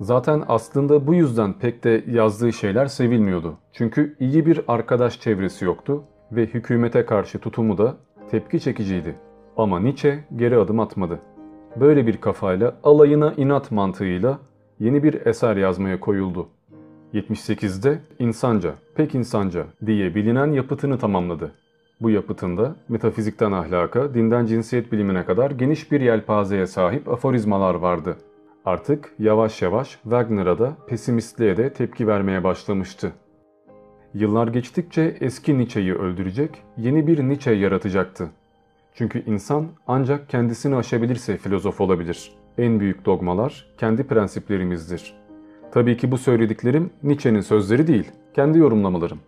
Zaten 0.00 0.42
aslında 0.48 1.06
bu 1.06 1.14
yüzden 1.14 1.52
pek 1.52 1.84
de 1.84 2.04
yazdığı 2.08 2.52
şeyler 2.52 2.86
sevilmiyordu. 2.86 3.54
Çünkü 3.72 4.16
iyi 4.20 4.46
bir 4.46 4.60
arkadaş 4.68 5.20
çevresi 5.20 5.64
yoktu 5.64 6.04
ve 6.32 6.46
hükümete 6.46 7.06
karşı 7.06 7.38
tutumu 7.38 7.78
da 7.78 7.96
tepki 8.30 8.60
çekiciydi. 8.60 9.14
Ama 9.56 9.80
Nietzsche 9.80 10.24
geri 10.36 10.56
adım 10.56 10.80
atmadı. 10.80 11.20
Böyle 11.80 12.06
bir 12.06 12.16
kafayla 12.16 12.74
alayına 12.84 13.34
inat 13.36 13.70
mantığıyla 13.70 14.38
yeni 14.80 15.02
bir 15.02 15.26
eser 15.26 15.56
yazmaya 15.56 16.00
koyuldu. 16.00 16.48
78'de 17.14 17.98
insanca, 18.18 18.74
pek 18.94 19.14
insanca 19.14 19.66
diye 19.86 20.14
bilinen 20.14 20.52
yapıtını 20.52 20.98
tamamladı. 20.98 21.52
Bu 22.00 22.10
yapıtında 22.10 22.76
metafizikten 22.88 23.52
ahlaka, 23.52 24.14
dinden 24.14 24.46
cinsiyet 24.46 24.92
bilimine 24.92 25.24
kadar 25.24 25.50
geniş 25.50 25.92
bir 25.92 26.00
yelpazeye 26.00 26.66
sahip 26.66 27.08
aforizmalar 27.08 27.74
vardı. 27.74 28.16
Artık 28.64 29.14
yavaş 29.18 29.62
yavaş 29.62 29.90
Wagner'a 30.02 30.58
da 30.58 30.76
pesimistliğe 30.86 31.56
de 31.56 31.72
tepki 31.72 32.06
vermeye 32.06 32.44
başlamıştı. 32.44 33.12
Yıllar 34.14 34.48
geçtikçe 34.48 35.16
eski 35.20 35.58
Nietzsche'yi 35.58 35.94
öldürecek, 35.94 36.50
yeni 36.76 37.06
bir 37.06 37.28
Nietzsche 37.28 37.52
yaratacaktı. 37.52 38.30
Çünkü 38.94 39.24
insan 39.26 39.66
ancak 39.86 40.28
kendisini 40.28 40.76
aşabilirse 40.76 41.36
filozof 41.36 41.80
olabilir. 41.80 42.32
En 42.58 42.80
büyük 42.80 43.04
dogmalar 43.04 43.66
kendi 43.78 44.04
prensiplerimizdir. 44.06 45.14
Tabii 45.72 45.96
ki 45.96 46.10
bu 46.10 46.18
söylediklerim 46.18 46.90
Nietzsche'nin 47.02 47.40
sözleri 47.40 47.86
değil, 47.86 48.10
kendi 48.34 48.58
yorumlamalarım. 48.58 49.18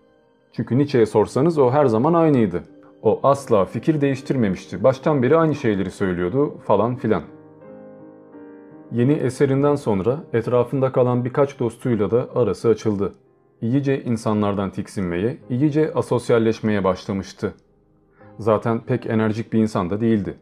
Çünkü 0.53 0.79
Nietzsche'ye 0.79 1.07
sorsanız 1.07 1.59
o 1.59 1.71
her 1.71 1.87
zaman 1.87 2.15
aynıydı. 2.15 2.63
O 3.03 3.21
asla 3.23 3.65
fikir 3.65 4.01
değiştirmemişti. 4.01 4.85
Baştan 4.85 5.23
beri 5.23 5.37
aynı 5.37 5.55
şeyleri 5.55 5.91
söylüyordu 5.91 6.59
falan 6.59 6.97
filan. 6.97 7.23
Yeni 8.93 9.13
eserinden 9.13 9.75
sonra 9.75 10.25
etrafında 10.33 10.93
kalan 10.93 11.25
birkaç 11.25 11.59
dostuyla 11.59 12.11
da 12.11 12.29
arası 12.35 12.69
açıldı. 12.69 13.15
İyice 13.63 14.05
insanlardan 14.05 14.71
tiksinmeye, 14.71 15.39
iyice 15.51 15.93
asosyalleşmeye 15.95 16.85
başlamıştı. 16.85 17.55
Zaten 18.39 18.81
pek 18.81 19.07
enerjik 19.07 19.53
bir 19.53 19.59
insan 19.59 19.91
da 19.91 20.01
değildi. 20.01 20.35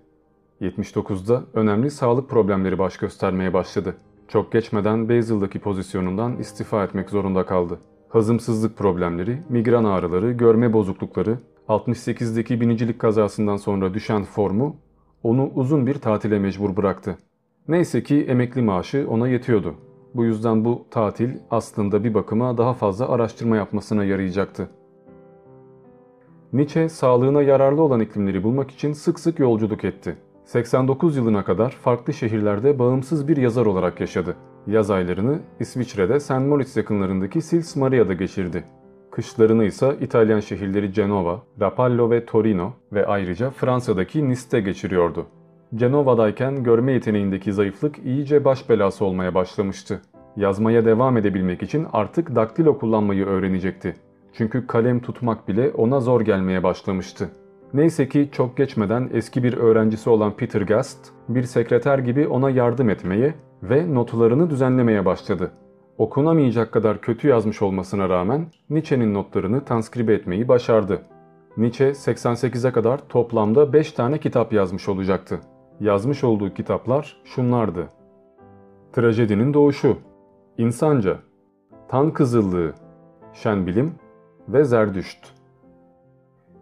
79'da 0.60 1.42
önemli 1.54 1.90
sağlık 1.90 2.30
problemleri 2.30 2.78
baş 2.78 2.96
göstermeye 2.96 3.52
başladı. 3.52 3.96
Çok 4.28 4.52
geçmeden 4.52 5.08
Basel'daki 5.08 5.58
pozisyonundan 5.58 6.36
istifa 6.36 6.84
etmek 6.84 7.10
zorunda 7.10 7.46
kaldı. 7.46 7.78
Hazımsızlık 8.08 8.78
problemleri, 8.78 9.38
migren 9.48 9.84
ağrıları, 9.84 10.32
görme 10.32 10.72
bozuklukları, 10.72 11.38
68'deki 11.68 12.60
binicilik 12.60 12.98
kazasından 12.98 13.56
sonra 13.56 13.94
düşen 13.94 14.24
formu 14.24 14.76
onu 15.22 15.50
uzun 15.54 15.86
bir 15.86 15.94
tatile 15.94 16.38
mecbur 16.38 16.76
bıraktı. 16.76 17.18
Neyse 17.68 18.02
ki 18.02 18.24
emekli 18.28 18.62
maaşı 18.62 19.06
ona 19.10 19.28
yetiyordu. 19.28 19.74
Bu 20.14 20.24
yüzden 20.24 20.64
bu 20.64 20.86
tatil 20.90 21.30
aslında 21.50 22.04
bir 22.04 22.14
bakıma 22.14 22.58
daha 22.58 22.74
fazla 22.74 23.08
araştırma 23.08 23.56
yapmasına 23.56 24.04
yarayacaktı. 24.04 24.68
Nietzsche 26.54 26.88
sağlığına 26.88 27.42
yararlı 27.42 27.82
olan 27.82 28.00
iklimleri 28.00 28.42
bulmak 28.42 28.70
için 28.70 28.92
sık 28.92 29.20
sık 29.20 29.38
yolculuk 29.38 29.84
etti. 29.84 30.16
89 30.44 31.16
yılına 31.16 31.44
kadar 31.44 31.70
farklı 31.70 32.12
şehirlerde 32.12 32.78
bağımsız 32.78 33.28
bir 33.28 33.37
yazar 33.37 33.66
olarak 33.66 34.00
yaşadı. 34.00 34.37
Yaz 34.66 34.90
aylarını 34.90 35.38
İsviçre'de 35.61 36.20
St. 36.20 36.30
Moritz 36.30 36.76
yakınlarındaki 36.76 37.42
Sils 37.42 37.76
Maria'da 37.76 38.12
geçirdi. 38.12 38.64
Kışlarını 39.11 39.64
ise 39.64 39.96
İtalyan 40.00 40.40
şehirleri 40.40 40.92
Genova, 40.92 41.42
Rapallo 41.61 42.11
ve 42.11 42.26
Torino 42.26 42.73
ve 42.92 43.06
ayrıca 43.06 43.50
Fransa'daki 43.50 44.28
Nice'te 44.28 44.61
geçiriyordu. 44.61 45.26
Cenova'dayken 45.75 46.62
görme 46.62 46.92
yeteneğindeki 46.92 47.52
zayıflık 47.52 47.99
iyice 47.99 48.44
baş 48.44 48.68
belası 48.68 49.04
olmaya 49.04 49.34
başlamıştı. 49.34 50.02
Yazmaya 50.37 50.84
devam 50.84 51.16
edebilmek 51.16 51.62
için 51.62 51.87
artık 51.92 52.34
daktilo 52.34 52.78
kullanmayı 52.78 53.26
öğrenecekti. 53.26 53.94
Çünkü 54.36 54.66
kalem 54.66 55.00
tutmak 55.00 55.48
bile 55.48 55.70
ona 55.70 56.00
zor 56.00 56.20
gelmeye 56.20 56.62
başlamıştı. 56.62 57.30
Neyse 57.74 58.08
ki 58.08 58.28
çok 58.32 58.56
geçmeden 58.56 59.10
eski 59.12 59.42
bir 59.42 59.56
öğrencisi 59.56 60.10
olan 60.10 60.36
Peter 60.36 60.60
Gast 60.60 61.10
bir 61.28 61.42
sekreter 61.42 61.98
gibi 61.98 62.28
ona 62.28 62.50
yardım 62.50 62.88
etmeye 62.88 63.34
ve 63.62 63.94
notlarını 63.94 64.50
düzenlemeye 64.50 65.04
başladı. 65.04 65.50
Okunamayacak 65.98 66.72
kadar 66.72 67.00
kötü 67.00 67.28
yazmış 67.28 67.62
olmasına 67.62 68.08
rağmen 68.08 68.46
Nietzsche'nin 68.70 69.14
notlarını 69.14 69.64
transkribe 69.64 70.14
etmeyi 70.14 70.48
başardı. 70.48 71.02
Nietzsche 71.56 71.90
88'e 71.90 72.72
kadar 72.72 73.08
toplamda 73.08 73.72
5 73.72 73.92
tane 73.92 74.18
kitap 74.18 74.52
yazmış 74.52 74.88
olacaktı. 74.88 75.40
Yazmış 75.80 76.24
olduğu 76.24 76.54
kitaplar 76.54 77.16
şunlardı. 77.24 77.88
Trajedinin 78.92 79.54
Doğuşu, 79.54 79.96
İnsanca, 80.58 81.18
Tan 81.88 82.12
Kızıllığı, 82.12 82.74
Şen 83.32 83.66
Bilim 83.66 83.94
ve 84.48 84.64
Zerdüşt. 84.64 85.18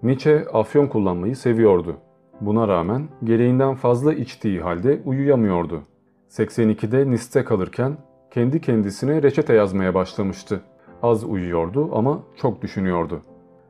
Nietzsche 0.02 0.46
afyon 0.52 0.86
kullanmayı 0.86 1.36
seviyordu. 1.36 1.96
Buna 2.40 2.68
rağmen 2.68 3.08
gereğinden 3.24 3.74
fazla 3.74 4.14
içtiği 4.14 4.60
halde 4.60 5.02
uyuyamıyordu. 5.04 5.82
82'de 6.28 7.10
Nice'te 7.10 7.44
kalırken 7.44 7.96
kendi 8.30 8.60
kendisine 8.60 9.22
reçete 9.22 9.54
yazmaya 9.54 9.94
başlamıştı. 9.94 10.60
Az 11.02 11.24
uyuyordu 11.24 11.90
ama 11.96 12.22
çok 12.36 12.62
düşünüyordu. 12.62 13.22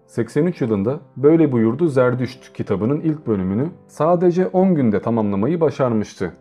83 0.07 0.61
yılında 0.61 1.01
Böyle 1.17 1.53
Buyurdu 1.53 1.89
Zerdüşt 1.89 2.53
kitabının 2.53 3.01
ilk 3.01 3.27
bölümünü 3.27 3.69
sadece 3.87 4.47
10 4.47 4.75
günde 4.75 5.03
tamamlamayı 5.03 5.61
başarmıştı. 5.61 6.33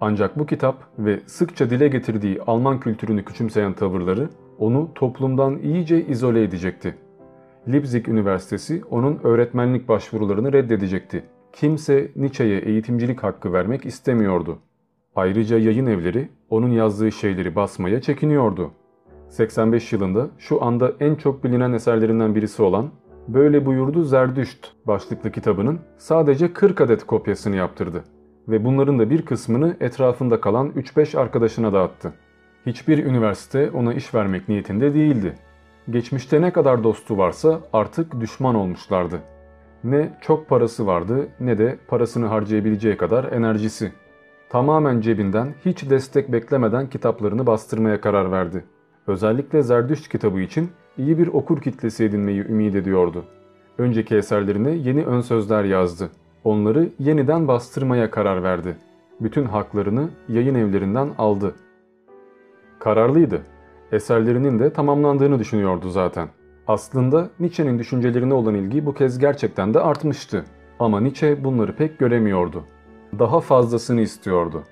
Ancak 0.00 0.38
bu 0.38 0.46
kitap 0.46 0.76
ve 0.98 1.20
sıkça 1.26 1.70
dile 1.70 1.88
getirdiği 1.88 2.42
Alman 2.46 2.80
kültürünü 2.80 3.24
küçümseyen 3.24 3.72
tavırları 3.72 4.28
onu 4.58 4.88
toplumdan 4.94 5.58
iyice 5.58 6.06
izole 6.06 6.42
edecekti. 6.42 6.94
Leipzig 7.68 8.08
Üniversitesi 8.08 8.82
onun 8.90 9.20
öğretmenlik 9.24 9.88
başvurularını 9.88 10.52
reddedecekti. 10.52 11.24
Kimse 11.52 12.10
Nietzsche'ye 12.16 12.58
eğitimcilik 12.58 13.22
hakkı 13.22 13.52
vermek 13.52 13.86
istemiyordu. 13.86 14.58
Ayrıca 15.16 15.58
yayın 15.58 15.86
evleri 15.86 16.28
onun 16.50 16.70
yazdığı 16.70 17.12
şeyleri 17.12 17.56
basmaya 17.56 18.00
çekiniyordu. 18.00 18.70
85 19.28 19.92
yılında 19.92 20.28
şu 20.38 20.64
anda 20.64 20.92
en 21.00 21.14
çok 21.14 21.44
bilinen 21.44 21.72
eserlerinden 21.72 22.34
birisi 22.34 22.62
olan 22.62 22.90
Böyle 23.28 23.66
buyurdu 23.66 24.04
Zerdüşt 24.04 24.66
başlıklı 24.86 25.32
kitabının 25.32 25.80
sadece 25.98 26.52
40 26.52 26.80
adet 26.80 27.06
kopyasını 27.06 27.56
yaptırdı 27.56 28.04
ve 28.48 28.64
bunların 28.64 28.98
da 28.98 29.10
bir 29.10 29.22
kısmını 29.22 29.76
etrafında 29.80 30.40
kalan 30.40 30.70
3-5 30.70 31.18
arkadaşına 31.18 31.72
dağıttı. 31.72 32.12
Hiçbir 32.66 33.04
üniversite 33.04 33.70
ona 33.70 33.94
iş 33.94 34.14
vermek 34.14 34.48
niyetinde 34.48 34.94
değildi. 34.94 35.34
Geçmişte 35.90 36.40
ne 36.40 36.52
kadar 36.52 36.84
dostu 36.84 37.18
varsa 37.18 37.60
artık 37.72 38.20
düşman 38.20 38.54
olmuşlardı. 38.54 39.20
Ne 39.84 40.18
çok 40.20 40.48
parası 40.48 40.86
vardı 40.86 41.28
ne 41.40 41.58
de 41.58 41.78
parasını 41.88 42.26
harcayabileceği 42.26 42.96
kadar 42.96 43.32
enerjisi. 43.32 43.92
Tamamen 44.50 45.00
cebinden 45.00 45.54
hiç 45.64 45.90
destek 45.90 46.32
beklemeden 46.32 46.90
kitaplarını 46.90 47.46
bastırmaya 47.46 48.00
karar 48.00 48.32
verdi. 48.32 48.64
Özellikle 49.06 49.62
Zerdüşt 49.62 50.08
kitabı 50.08 50.40
için 50.40 50.70
iyi 50.98 51.18
bir 51.18 51.26
okur 51.26 51.60
kitlesi 51.60 52.04
edinmeyi 52.04 52.40
ümit 52.40 52.74
ediyordu. 52.74 53.24
Önceki 53.78 54.16
eserlerine 54.16 54.70
yeni 54.70 55.04
ön 55.04 55.20
sözler 55.20 55.64
yazdı. 55.64 56.10
Onları 56.44 56.88
yeniden 56.98 57.48
bastırmaya 57.48 58.10
karar 58.10 58.42
verdi. 58.42 58.76
Bütün 59.20 59.44
haklarını 59.44 60.08
yayın 60.28 60.54
evlerinden 60.54 61.10
aldı. 61.18 61.54
Kararlıydı. 62.78 63.42
Eserlerinin 63.92 64.58
de 64.58 64.72
tamamlandığını 64.72 65.38
düşünüyordu 65.38 65.90
zaten. 65.90 66.28
Aslında 66.66 67.30
Nietzsche'nin 67.40 67.78
düşüncelerine 67.78 68.34
olan 68.34 68.54
ilgi 68.54 68.86
bu 68.86 68.94
kez 68.94 69.18
gerçekten 69.18 69.74
de 69.74 69.80
artmıştı. 69.80 70.44
Ama 70.78 71.00
Nietzsche 71.00 71.44
bunları 71.44 71.76
pek 71.76 71.98
göremiyordu. 71.98 72.64
Daha 73.18 73.40
fazlasını 73.40 74.00
istiyordu. 74.00 74.62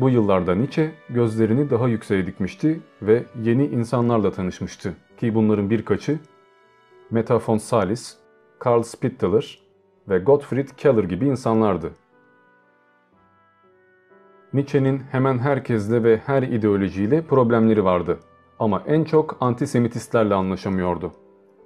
Bu 0.00 0.10
yıllarda 0.10 0.54
Nietzsche 0.54 0.92
gözlerini 1.08 1.70
daha 1.70 1.88
yükseğe 1.88 2.26
dikmişti 2.26 2.80
ve 3.02 3.24
yeni 3.42 3.66
insanlarla 3.66 4.30
tanışmıştı 4.30 4.94
ki 5.20 5.34
bunların 5.34 5.70
birkaçı 5.70 6.18
Meta 7.10 7.40
von 7.46 7.58
Salis, 7.58 8.16
Karl 8.58 8.82
Spitteler 8.82 9.58
ve 10.08 10.18
Gottfried 10.18 10.68
Keller 10.76 11.04
gibi 11.04 11.26
insanlardı. 11.26 11.90
Nietzsche'nin 14.52 15.02
hemen 15.10 15.38
herkesle 15.38 16.04
ve 16.04 16.20
her 16.26 16.42
ideolojiyle 16.42 17.22
problemleri 17.22 17.84
vardı 17.84 18.18
ama 18.58 18.82
en 18.86 19.04
çok 19.04 19.36
antisemitistlerle 19.40 20.34
anlaşamıyordu. 20.34 21.12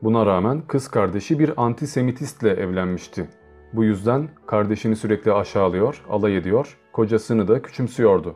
Buna 0.03 0.27
rağmen 0.27 0.63
kız 0.69 0.89
kardeşi 0.89 1.39
bir 1.39 1.53
antisemitistle 1.65 2.51
evlenmişti. 2.51 3.29
Bu 3.73 3.85
yüzden 3.85 4.29
kardeşini 4.47 4.97
sürekli 4.97 5.33
aşağılıyor, 5.33 6.05
alay 6.11 6.37
ediyor, 6.37 6.79
kocasını 6.93 7.49
da 7.49 7.63
küçümsüyordu. 7.63 8.35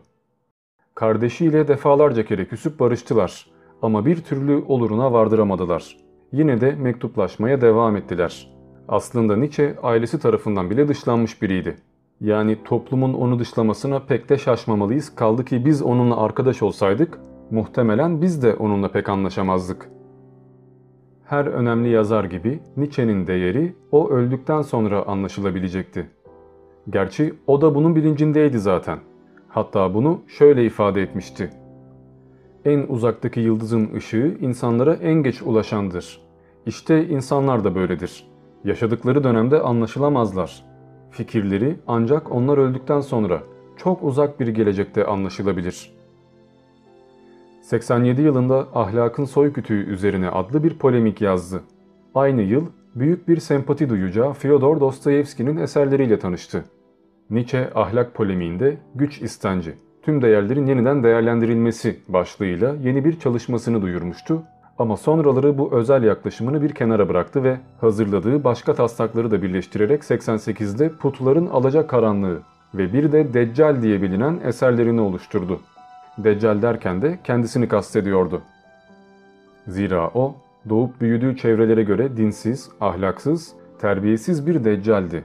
Kardeşiyle 0.95 1.69
defalarca 1.69 2.25
kere 2.25 2.45
küsüp 2.45 2.81
barıştılar 2.81 3.47
ama 3.83 4.07
bir 4.07 4.17
türlü 4.17 4.65
oluruna 4.69 5.13
vardıramadılar. 5.13 5.97
Yine 6.33 6.61
de 6.61 6.73
mektuplaşmaya 6.73 7.61
devam 7.61 7.97
ettiler. 7.97 8.49
Aslında 8.89 9.37
Nietzsche 9.37 9.77
ailesi 9.83 10.19
tarafından 10.19 10.71
bile 10.71 10.89
dışlanmış 10.89 11.43
biriydi. 11.43 11.77
Yani 12.21 12.65
toplumun 12.65 13.15
onu 13.15 13.39
dışlamasına 13.39 13.99
pek 13.99 14.29
de 14.29 14.39
şaşmamalıyız 14.39 15.15
kaldı 15.15 15.45
ki 15.45 15.65
biz 15.65 15.83
onunla 15.83 16.17
arkadaş 16.17 16.63
olsaydık 16.63 17.19
muhtemelen 17.51 18.23
biz 18.23 18.43
de 18.43 18.55
onunla 18.55 18.89
pek 18.89 19.09
anlaşamazdık. 19.09 19.91
Her 21.25 21.47
önemli 21.47 21.89
yazar 21.89 22.25
gibi 22.25 22.61
Nietzsche'nin 22.77 23.27
değeri 23.27 23.75
o 23.93 24.11
öldükten 24.11 24.63
sonra 24.63 25.03
anlaşılabilecekti. 25.03 26.11
Gerçi 26.91 27.35
o 27.47 27.61
da 27.61 27.75
bunun 27.75 27.97
bilincindeydi 27.97 28.59
zaten. 28.59 28.99
Hatta 29.49 29.95
bunu 29.95 30.21
şöyle 30.27 30.65
ifade 30.65 31.03
etmişti. 31.03 31.51
En 32.65 32.87
uzaktaki 32.89 33.41
yıldızın 33.41 33.95
ışığı 33.95 34.37
insanlara 34.41 34.95
en 34.95 35.15
geç 35.23 35.43
ulaşandır. 35.43 36.21
İşte 36.67 37.09
insanlar 37.09 37.65
da 37.65 37.75
böyledir. 37.75 38.27
Yaşadıkları 38.65 39.25
dönemde 39.25 39.61
anlaşılamazlar. 39.61 40.65
Fikirleri 41.11 41.77
ancak 41.87 42.33
onlar 42.33 42.59
öldükten 42.59 43.01
sonra 43.01 43.43
çok 43.77 44.05
uzak 44.05 44.41
bir 44.41 44.49
gelecekte 44.49 45.07
anlaşılabilir. 45.07 46.00
87 47.71 48.23
yılında 48.23 48.67
Ahlakın 48.75 49.25
Soykütüğü 49.25 49.87
üzerine 49.87 50.29
adlı 50.29 50.65
bir 50.65 50.79
polemik 50.79 51.21
yazdı. 51.21 51.61
Aynı 52.15 52.43
yıl 52.43 52.67
büyük 52.95 53.29
bir 53.29 53.37
sempati 53.37 53.89
duyacağı 53.89 54.33
Fyodor 54.33 54.81
Dostoyevski'nin 54.81 55.57
eserleriyle 55.57 56.19
tanıştı. 56.19 56.65
Nietzsche 57.31 57.71
ahlak 57.75 58.15
polemiğinde 58.15 58.79
güç 58.95 59.23
istenci, 59.23 59.75
tüm 60.03 60.23
değerlerin 60.23 60.67
yeniden 60.67 61.03
değerlendirilmesi 61.03 62.01
başlığıyla 62.09 62.75
yeni 62.83 63.05
bir 63.05 63.19
çalışmasını 63.19 63.83
duyurmuştu 63.83 64.43
ama 64.79 64.97
sonraları 64.97 65.59
bu 65.59 65.73
özel 65.73 66.03
yaklaşımını 66.03 66.63
bir 66.63 66.75
kenara 66.75 67.09
bıraktı 67.09 67.45
ve 67.45 67.57
hazırladığı 67.81 68.45
başka 68.45 68.75
taslakları 68.75 69.31
da 69.31 69.43
birleştirerek 69.43 70.03
88'de 70.03 70.89
Putların 70.89 71.47
Alacak 71.47 71.91
Karanlığı 71.91 72.39
ve 72.75 72.93
bir 72.93 73.13
de 73.13 73.35
Deccal 73.35 73.83
diye 73.83 74.03
bilinen 74.03 74.41
eserlerini 74.45 75.01
oluşturdu. 75.01 75.61
Deccal 76.25 76.63
derken 76.63 77.03
de 77.03 77.19
kendisini 77.25 77.69
kastediyordu. 77.69 78.43
Zira 79.69 80.11
o 80.15 80.37
doğup 80.69 81.01
büyüdüğü 81.01 81.37
çevrelere 81.37 81.83
göre 81.83 82.17
dinsiz, 82.17 82.71
ahlaksız, 82.81 83.53
terbiyesiz 83.79 84.47
bir 84.47 84.65
deccaldi. 84.65 85.25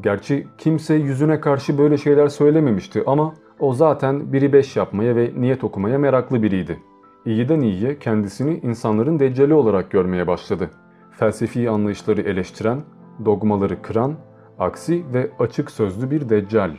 Gerçi 0.00 0.46
kimse 0.58 0.94
yüzüne 0.94 1.40
karşı 1.40 1.78
böyle 1.78 1.98
şeyler 1.98 2.28
söylememişti 2.28 3.02
ama 3.06 3.34
o 3.60 3.72
zaten 3.72 4.32
biri 4.32 4.52
beş 4.52 4.76
yapmaya 4.76 5.16
ve 5.16 5.32
niyet 5.36 5.64
okumaya 5.64 5.98
meraklı 5.98 6.42
biriydi. 6.42 6.78
İyiden 7.26 7.60
iyiye 7.60 7.98
kendisini 7.98 8.60
insanların 8.62 9.18
deccali 9.18 9.54
olarak 9.54 9.90
görmeye 9.90 10.26
başladı. 10.26 10.70
Felsefi 11.18 11.70
anlayışları 11.70 12.20
eleştiren, 12.20 12.80
dogmaları 13.24 13.82
kıran, 13.82 14.14
aksi 14.58 15.04
ve 15.14 15.30
açık 15.38 15.70
sözlü 15.70 16.10
bir 16.10 16.28
deccal. 16.28 16.70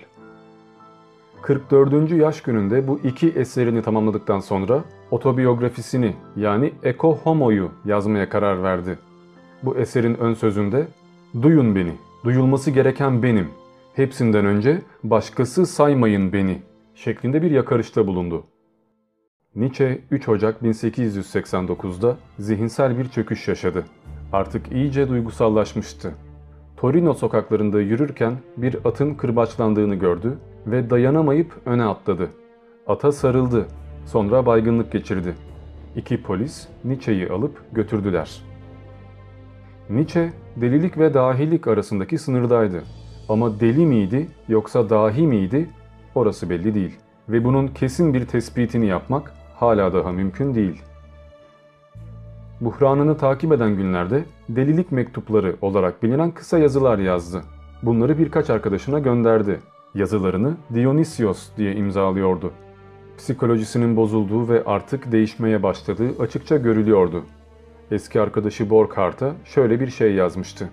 44. 1.43 2.11
yaş 2.11 2.41
gününde 2.41 2.87
bu 2.87 2.99
iki 3.03 3.29
eserini 3.29 3.81
tamamladıktan 3.81 4.39
sonra 4.39 4.83
otobiyografisini 5.11 6.15
yani 6.35 6.73
Eko 6.83 7.15
Homo'yu 7.15 7.71
yazmaya 7.85 8.29
karar 8.29 8.63
verdi. 8.63 8.99
Bu 9.63 9.77
eserin 9.77 10.15
ön 10.15 10.33
sözünde 10.33 10.87
''Duyun 11.41 11.75
beni, 11.75 11.91
duyulması 12.23 12.71
gereken 12.71 13.23
benim, 13.23 13.47
hepsinden 13.95 14.45
önce 14.45 14.81
başkası 15.03 15.65
saymayın 15.65 16.33
beni'' 16.33 16.61
şeklinde 16.95 17.41
bir 17.41 17.51
yakarışta 17.51 18.07
bulundu. 18.07 18.43
Nietzsche 19.55 20.01
3 20.11 20.29
Ocak 20.29 20.61
1889'da 20.61 22.17
zihinsel 22.39 22.97
bir 22.97 23.09
çöküş 23.09 23.47
yaşadı. 23.47 23.85
Artık 24.33 24.71
iyice 24.71 25.09
duygusallaşmıştı. 25.09 26.13
Torino 26.77 27.13
sokaklarında 27.13 27.81
yürürken 27.81 28.33
bir 28.57 28.77
atın 28.85 29.13
kırbaçlandığını 29.13 29.95
gördü 29.95 30.37
ve 30.67 30.89
dayanamayıp 30.89 31.53
öne 31.65 31.83
atladı. 31.83 32.29
Ata 32.87 33.11
sarıldı. 33.11 33.67
Sonra 34.05 34.45
baygınlık 34.45 34.91
geçirdi. 34.91 35.35
İki 35.95 36.23
polis 36.23 36.67
Nietzsche'yi 36.83 37.29
alıp 37.29 37.61
götürdüler. 37.71 38.41
Nietzsche 39.89 40.33
delilik 40.55 40.97
ve 40.97 41.13
dahilik 41.13 41.67
arasındaki 41.67 42.17
sınırdaydı. 42.17 42.83
Ama 43.29 43.59
deli 43.59 43.85
miydi 43.85 44.27
yoksa 44.47 44.89
dahi 44.89 45.27
miydi 45.27 45.69
orası 46.15 46.49
belli 46.49 46.75
değil. 46.75 46.99
Ve 47.29 47.43
bunun 47.43 47.67
kesin 47.67 48.13
bir 48.13 48.25
tespitini 48.25 48.85
yapmak 48.85 49.33
hala 49.55 49.93
daha 49.93 50.11
mümkün 50.11 50.55
değil. 50.55 50.81
Buhranını 52.61 53.17
takip 53.17 53.51
eden 53.51 53.75
günlerde 53.75 54.23
delilik 54.49 54.91
mektupları 54.91 55.55
olarak 55.61 56.03
bilinen 56.03 56.31
kısa 56.31 56.59
yazılar 56.59 56.99
yazdı. 56.99 57.41
Bunları 57.83 58.17
birkaç 58.17 58.49
arkadaşına 58.49 58.99
gönderdi 58.99 59.59
Yazılarını 59.95 60.57
Dionysios 60.73 61.49
diye 61.57 61.75
imzalıyordu. 61.75 62.51
Psikolojisinin 63.17 63.97
bozulduğu 63.97 64.49
ve 64.49 64.63
artık 64.65 65.11
değişmeye 65.11 65.63
başladığı 65.63 66.09
açıkça 66.19 66.57
görülüyordu. 66.57 67.23
Eski 67.91 68.21
arkadaşı 68.21 68.69
Borkhart'a 68.69 69.33
şöyle 69.45 69.79
bir 69.79 69.87
şey 69.87 70.13
yazmıştı. 70.13 70.69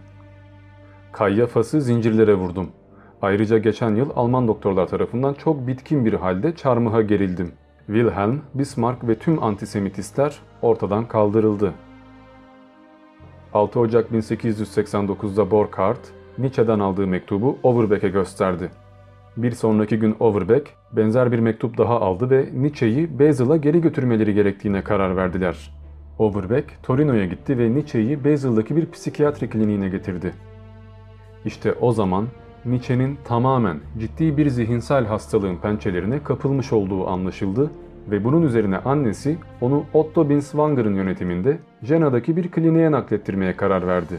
Kayyafası 1.13 1.81
zincirlere 1.81 2.35
vurdum. 2.35 2.69
Ayrıca 3.23 3.59
geçen 3.59 3.95
yıl 3.95 4.11
Alman 4.17 4.49
doktorlar 4.49 4.87
tarafından 4.87 5.35
çok 5.35 5.67
bitkin 5.67 6.05
bir 6.05 6.13
halde 6.13 6.55
çarmıha 6.55 7.03
gerildim. 7.03 7.53
Wilhelm, 7.87 8.41
Bismarck 8.55 9.09
ve 9.09 9.15
tüm 9.15 9.43
antisemitistler 9.43 10.39
ortadan 10.63 11.09
kaldırıldı. 11.09 11.75
6 13.55 13.81
Ocak 13.81 14.11
1889'da 14.11 15.51
Borchardt, 15.51 16.01
Nietzsche'den 16.39 16.79
aldığı 16.79 17.07
mektubu 17.07 17.59
Overbeck'e 17.63 18.09
gösterdi. 18.09 18.71
Bir 19.37 19.51
sonraki 19.51 19.99
gün 19.99 20.17
Overbeck 20.21 20.71
benzer 20.93 21.33
bir 21.33 21.39
mektup 21.39 21.79
daha 21.79 22.01
aldı 22.01 22.31
ve 22.31 22.49
Nietzsche'yi 22.53 23.19
Basel'a 23.19 23.57
geri 23.57 23.81
götürmeleri 23.81 24.35
gerektiğine 24.35 24.83
karar 24.83 25.17
verdiler. 25.17 25.71
Overbeck 26.19 26.83
Torino'ya 26.83 27.27
gitti 27.27 27.59
ve 27.59 27.75
Nietzsche'yi 27.75 28.25
Basel'daki 28.25 28.77
bir 28.77 28.91
psikiyatri 28.91 29.51
kliniğine 29.51 29.89
getirdi. 29.89 30.33
İşte 31.45 31.73
o 31.73 31.93
zaman 31.93 32.27
Nietzsche'nin 32.65 33.19
tamamen 33.25 33.79
ciddi 33.99 34.37
bir 34.37 34.49
zihinsel 34.49 35.07
hastalığın 35.07 35.57
pençelerine 35.57 36.23
kapılmış 36.23 36.73
olduğu 36.73 37.07
anlaşıldı 37.09 37.71
ve 38.11 38.25
bunun 38.25 38.43
üzerine 38.43 38.79
annesi 38.79 39.37
onu 39.61 39.85
Otto 39.95 40.29
Binswanger'ın 40.29 40.95
yönetiminde 40.95 41.59
Jena'daki 41.83 42.37
bir 42.37 42.51
kliniğe 42.51 42.91
naklettirmeye 42.91 43.57
karar 43.57 43.87
verdi. 43.87 44.15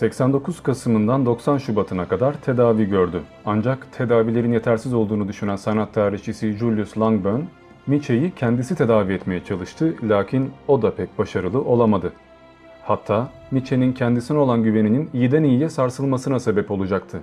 89 0.00 0.62
Kasım'ından 0.62 1.26
90 1.26 1.58
Şubat'ına 1.58 2.08
kadar 2.08 2.34
tedavi 2.34 2.88
gördü. 2.88 3.22
Ancak 3.46 3.92
tedavilerin 3.92 4.52
yetersiz 4.52 4.94
olduğunu 4.94 5.28
düşünen 5.28 5.56
sanat 5.56 5.94
tarihçisi 5.94 6.52
Julius 6.52 6.98
Langburn, 6.98 7.40
Nietzsche'yi 7.88 8.30
kendisi 8.30 8.74
tedavi 8.74 9.12
etmeye 9.12 9.44
çalıştı 9.44 9.94
lakin 10.02 10.50
o 10.68 10.82
da 10.82 10.94
pek 10.94 11.18
başarılı 11.18 11.62
olamadı. 11.62 12.12
Hatta 12.82 13.30
Nietzsche'nin 13.52 13.92
kendisine 13.92 14.38
olan 14.38 14.62
güveninin 14.62 15.10
iyiden 15.14 15.44
iyiye 15.44 15.68
sarsılmasına 15.68 16.40
sebep 16.40 16.70
olacaktı. 16.70 17.20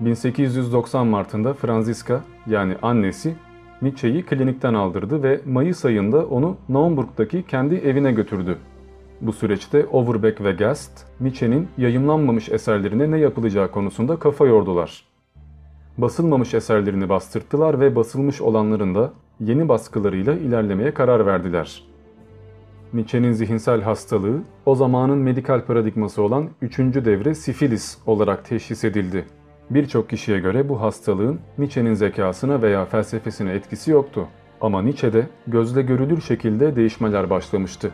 1890 0.00 1.06
Mart'ında 1.06 1.54
Franziska 1.54 2.20
yani 2.46 2.76
annesi 2.82 3.34
Nietzsche'yi 3.82 4.22
klinikten 4.22 4.74
aldırdı 4.74 5.22
ve 5.22 5.40
Mayıs 5.46 5.84
ayında 5.84 6.26
onu 6.26 6.56
Naumburg'daki 6.68 7.42
kendi 7.42 7.74
evine 7.74 8.12
götürdü. 8.12 8.58
Bu 9.22 9.32
süreçte 9.32 9.86
Overbeck 9.86 10.44
ve 10.44 10.52
Gast, 10.52 11.06
Nietzsche'nin 11.20 11.68
yayımlanmamış 11.78 12.48
eserlerine 12.48 13.10
ne 13.10 13.18
yapılacağı 13.18 13.70
konusunda 13.70 14.18
kafa 14.18 14.46
yordular. 14.46 15.04
Basılmamış 15.98 16.54
eserlerini 16.54 17.08
bastırttılar 17.08 17.80
ve 17.80 17.96
basılmış 17.96 18.40
olanların 18.40 18.94
da 18.94 19.12
yeni 19.40 19.68
baskılarıyla 19.68 20.32
ilerlemeye 20.32 20.94
karar 20.94 21.26
verdiler. 21.26 21.84
Nietzsche'nin 22.92 23.32
zihinsel 23.32 23.82
hastalığı 23.82 24.42
o 24.66 24.74
zamanın 24.74 25.18
medikal 25.18 25.64
paradigması 25.64 26.22
olan 26.22 26.48
3. 26.62 26.78
devre 26.78 27.34
sifilis 27.34 27.98
olarak 28.06 28.44
teşhis 28.44 28.84
edildi. 28.84 29.24
Birçok 29.70 30.10
kişiye 30.10 30.38
göre 30.38 30.68
bu 30.68 30.80
hastalığın 30.80 31.40
Nietzsche'nin 31.58 31.94
zekasına 31.94 32.62
veya 32.62 32.84
felsefesine 32.84 33.52
etkisi 33.52 33.90
yoktu. 33.90 34.28
Ama 34.60 34.82
Nietzsche'de 34.82 35.26
gözle 35.46 35.82
görülür 35.82 36.20
şekilde 36.20 36.76
değişmeler 36.76 37.30
başlamıştı. 37.30 37.90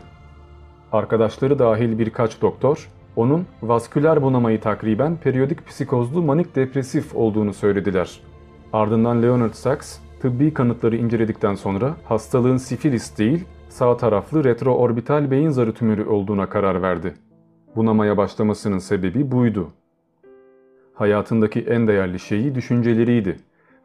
Arkadaşları 0.91 1.59
dahil 1.59 1.99
birkaç 1.99 2.41
doktor, 2.41 2.89
onun 3.15 3.45
vasküler 3.61 4.21
bunamayı 4.21 4.61
takriben 4.61 5.17
periyodik 5.17 5.67
psikozlu 5.67 6.21
manik 6.21 6.55
depresif 6.55 7.15
olduğunu 7.15 7.53
söylediler. 7.53 8.19
Ardından 8.73 9.23
Leonard 9.23 9.53
Sachs, 9.53 9.97
tıbbi 10.21 10.53
kanıtları 10.53 10.95
inceledikten 10.95 11.55
sonra 11.55 11.95
hastalığın 12.05 12.57
sifilis 12.57 13.17
değil, 13.17 13.45
sağ 13.69 13.97
taraflı 13.97 14.43
retroorbital 14.43 15.31
beyin 15.31 15.49
zarı 15.49 15.73
tümörü 15.73 16.05
olduğuna 16.05 16.49
karar 16.49 16.81
verdi. 16.81 17.13
Bunamaya 17.75 18.17
başlamasının 18.17 18.79
sebebi 18.79 19.31
buydu. 19.31 19.69
Hayatındaki 20.93 21.61
en 21.61 21.87
değerli 21.87 22.19
şeyi 22.19 22.55
düşünceleriydi. 22.55 23.39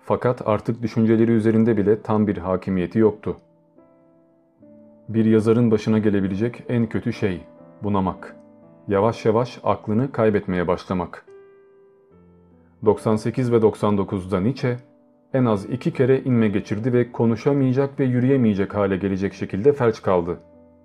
Fakat 0.05 0.49
artık 0.49 0.83
düşünceleri 0.83 1.31
üzerinde 1.31 1.77
bile 1.77 2.03
tam 2.03 2.27
bir 2.27 2.37
hakimiyeti 2.37 2.99
yoktu. 2.99 3.37
Bir 5.09 5.25
yazarın 5.25 5.71
başına 5.71 5.99
gelebilecek 5.99 6.63
en 6.69 6.87
kötü 6.87 7.13
şey 7.13 7.41
bunamak. 7.83 8.37
Yavaş 8.89 9.25
yavaş 9.25 9.61
aklını 9.65 10.13
kaybetmeye 10.13 10.69
başlamak. 10.69 11.27
98 12.85 13.53
ve 13.53 13.57
99'da 13.57 14.41
Nietzsche 14.41 14.77
en 15.35 15.45
az 15.45 15.65
iki 15.65 15.93
kere 15.93 16.21
inme 16.21 16.49
geçirdi 16.49 16.93
ve 16.93 17.13
konuşamayacak 17.13 18.01
ve 18.01 18.05
yürüyemeyecek 18.05 18.75
hale 18.75 18.97
gelecek 18.97 19.35
şekilde 19.35 19.73
felç 19.73 20.03
kaldı. 20.03 20.39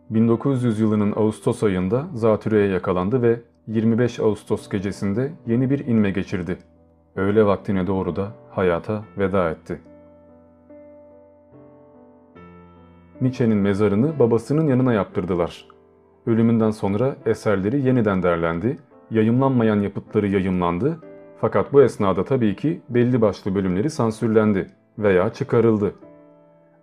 1900 0.09 0.79
yılının 0.79 1.11
Ağustos 1.15 1.63
ayında 1.63 2.07
zatürreye 2.13 2.67
yakalandı 2.67 3.21
ve 3.21 3.39
25 3.67 4.19
Ağustos 4.19 4.69
gecesinde 4.69 5.31
yeni 5.47 5.69
bir 5.69 5.87
inme 5.87 6.11
geçirdi. 6.11 6.57
Öğle 7.15 7.45
vaktine 7.45 7.87
doğru 7.87 8.15
da 8.15 8.31
hayata 8.49 9.03
veda 9.17 9.49
etti. 9.49 9.88
Nietzsche'nin 13.21 13.57
mezarını 13.57 14.19
babasının 14.19 14.67
yanına 14.67 14.93
yaptırdılar. 14.93 15.67
Ölümünden 16.25 16.71
sonra 16.71 17.15
eserleri 17.25 17.81
yeniden 17.87 18.23
derlendi, 18.23 18.77
yayımlanmayan 19.11 19.79
yapıtları 19.81 20.27
yayımlandı 20.27 20.99
fakat 21.41 21.73
bu 21.73 21.81
esnada 21.81 22.25
tabii 22.25 22.55
ki 22.55 22.81
belli 22.89 23.21
başlı 23.21 23.55
bölümleri 23.55 23.89
sansürlendi 23.89 24.67
veya 24.99 25.33
çıkarıldı. 25.33 25.93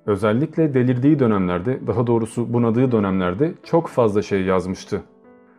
Özellikle 0.07 0.75
delirdiği 0.75 1.18
dönemlerde, 1.18 1.87
daha 1.87 2.07
doğrusu 2.07 2.53
bunadığı 2.53 2.92
dönemlerde 2.92 3.55
çok 3.64 3.88
fazla 3.88 4.22
şey 4.22 4.42
yazmıştı. 4.42 5.03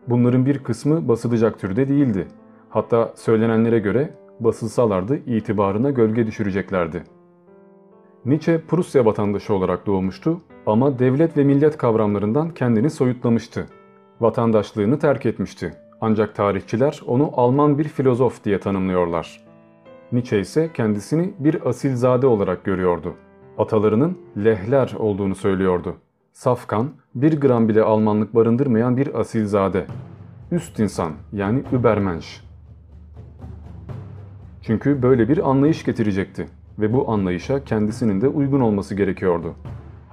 Bunların 0.07 0.45
bir 0.45 0.59
kısmı 0.59 1.07
basılacak 1.07 1.59
türde 1.59 1.87
değildi. 1.87 2.27
Hatta 2.69 3.13
söylenenlere 3.15 3.79
göre 3.79 4.13
basılsalardı 4.39 5.17
itibarına 5.17 5.89
gölge 5.89 6.27
düşüreceklerdi. 6.27 7.03
Nietzsche 8.25 8.61
Prusya 8.67 9.05
vatandaşı 9.05 9.53
olarak 9.53 9.85
doğmuştu 9.85 10.41
ama 10.67 10.99
devlet 10.99 11.37
ve 11.37 11.43
millet 11.43 11.77
kavramlarından 11.77 12.49
kendini 12.49 12.89
soyutlamıştı. 12.89 13.65
Vatandaşlığını 14.21 14.99
terk 14.99 15.25
etmişti. 15.25 15.73
Ancak 16.01 16.35
tarihçiler 16.35 17.01
onu 17.07 17.31
Alman 17.33 17.77
bir 17.77 17.83
filozof 17.83 18.43
diye 18.43 18.59
tanımlıyorlar. 18.59 19.41
Nietzsche 20.11 20.39
ise 20.39 20.69
kendisini 20.73 21.33
bir 21.39 21.67
asilzade 21.69 22.27
olarak 22.27 22.63
görüyordu. 22.63 23.13
Atalarının 23.57 24.17
lehler 24.37 24.93
olduğunu 24.99 25.35
söylüyordu. 25.35 25.95
Safkan, 26.33 26.89
bir 27.15 27.41
gram 27.41 27.69
bile 27.69 27.83
Almanlık 27.83 28.35
barındırmayan 28.35 28.97
bir 28.97 29.19
asilzade. 29.19 29.85
Üst 30.51 30.79
insan 30.79 31.11
yani 31.33 31.63
Übermensch. 31.71 32.27
Çünkü 34.61 35.01
böyle 35.01 35.29
bir 35.29 35.49
anlayış 35.49 35.83
getirecekti 35.83 36.47
ve 36.79 36.93
bu 36.93 37.11
anlayışa 37.11 37.63
kendisinin 37.63 38.21
de 38.21 38.27
uygun 38.27 38.59
olması 38.59 38.95
gerekiyordu. 38.95 39.55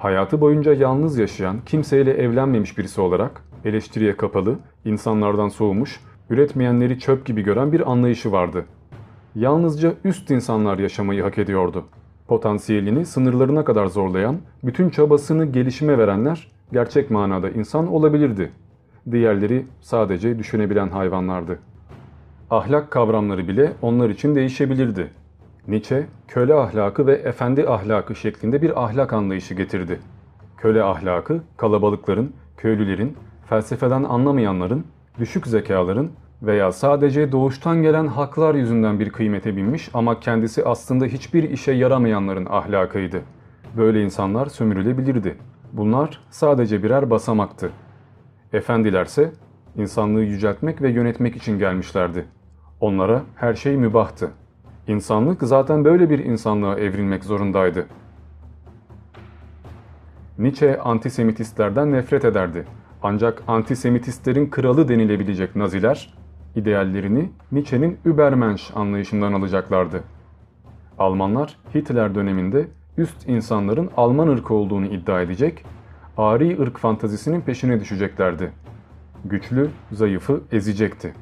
Hayatı 0.04 0.40
boyunca 0.40 0.72
yalnız 0.74 1.18
yaşayan, 1.18 1.56
kimseyle 1.66 2.10
evlenmemiş 2.10 2.78
birisi 2.78 3.00
olarak 3.00 3.42
eleştiriye 3.64 4.16
kapalı, 4.16 4.58
insanlardan 4.84 5.48
soğumuş, 5.48 6.00
üretmeyenleri 6.30 6.98
çöp 6.98 7.26
gibi 7.26 7.42
gören 7.42 7.72
bir 7.72 7.90
anlayışı 7.90 8.32
vardı. 8.32 8.64
Yalnızca 9.34 9.94
üst 10.04 10.30
insanlar 10.30 10.78
yaşamayı 10.78 11.22
hak 11.22 11.38
ediyordu. 11.38 11.84
Potansiyelini 12.28 13.06
sınırlarına 13.06 13.64
kadar 13.64 13.86
zorlayan, 13.86 14.38
bütün 14.64 14.90
çabasını 14.90 15.44
gelişime 15.44 15.98
verenler 15.98 16.52
gerçek 16.72 17.10
manada 17.10 17.50
insan 17.50 17.92
olabilirdi. 17.92 18.52
Diğerleri 19.10 19.66
sadece 19.80 20.38
düşünebilen 20.38 20.88
hayvanlardı. 20.88 21.58
Ahlak 22.50 22.90
kavramları 22.90 23.48
bile 23.48 23.72
onlar 23.82 24.10
için 24.10 24.34
değişebilirdi. 24.34 25.10
Nietzsche, 25.68 26.07
köle 26.29 26.55
ahlakı 26.55 27.07
ve 27.07 27.12
efendi 27.12 27.68
ahlakı 27.68 28.14
şeklinde 28.14 28.62
bir 28.62 28.85
ahlak 28.85 29.12
anlayışı 29.12 29.55
getirdi. 29.55 30.00
Köle 30.57 30.83
ahlakı, 30.83 31.42
kalabalıkların, 31.57 32.33
köylülerin, 32.57 33.16
felsefeden 33.48 34.05
anlamayanların, 34.05 34.85
düşük 35.18 35.46
zekaların 35.46 36.11
veya 36.42 36.72
sadece 36.72 37.33
doğuştan 37.33 37.83
gelen 37.83 38.07
haklar 38.07 38.55
yüzünden 38.55 39.00
bir 39.00 39.11
kıymete 39.11 39.57
binmiş 39.57 39.90
ama 39.94 40.20
kendisi 40.20 40.64
aslında 40.64 41.05
hiçbir 41.05 41.50
işe 41.50 41.72
yaramayanların 41.72 42.46
ahlakıydı. 42.50 43.22
Böyle 43.77 44.03
insanlar 44.03 44.46
sömürülebilirdi. 44.46 45.37
Bunlar 45.72 46.20
sadece 46.31 46.83
birer 46.83 47.11
basamaktı. 47.11 47.70
Efendilerse 48.53 49.33
insanlığı 49.77 50.22
yüceltmek 50.22 50.83
ve 50.83 50.90
yönetmek 50.90 51.37
için 51.37 51.59
gelmişlerdi. 51.59 52.24
Onlara 52.81 53.22
her 53.37 53.55
şey 53.55 53.77
mübahtı. 53.77 54.31
İnsanlık 54.88 55.42
zaten 55.42 55.84
böyle 55.84 56.10
bir 56.10 56.18
insanlığa 56.18 56.78
evrilmek 56.78 57.24
zorundaydı. 57.24 57.86
Nietzsche 60.38 60.80
antisemitistlerden 60.80 61.92
nefret 61.92 62.24
ederdi. 62.24 62.64
Ancak 63.02 63.42
antisemitistlerin 63.48 64.46
kralı 64.50 64.88
denilebilecek 64.88 65.56
Naziler, 65.56 66.14
ideallerini 66.56 67.30
Nietzsche'nin 67.52 67.98
Übermensch 68.04 68.76
anlayışından 68.76 69.32
alacaklardı. 69.32 70.04
Almanlar 70.98 71.56
Hitler 71.74 72.14
döneminde 72.14 72.68
üst 72.98 73.28
insanların 73.28 73.90
Alman 73.96 74.28
ırkı 74.28 74.54
olduğunu 74.54 74.86
iddia 74.86 75.20
edecek, 75.20 75.64
ari 76.16 76.60
ırk 76.60 76.78
fantazisinin 76.78 77.40
peşine 77.40 77.80
düşeceklerdi. 77.80 78.52
Güçlü, 79.24 79.70
zayıfı 79.92 80.40
ezecekti. 80.52 81.14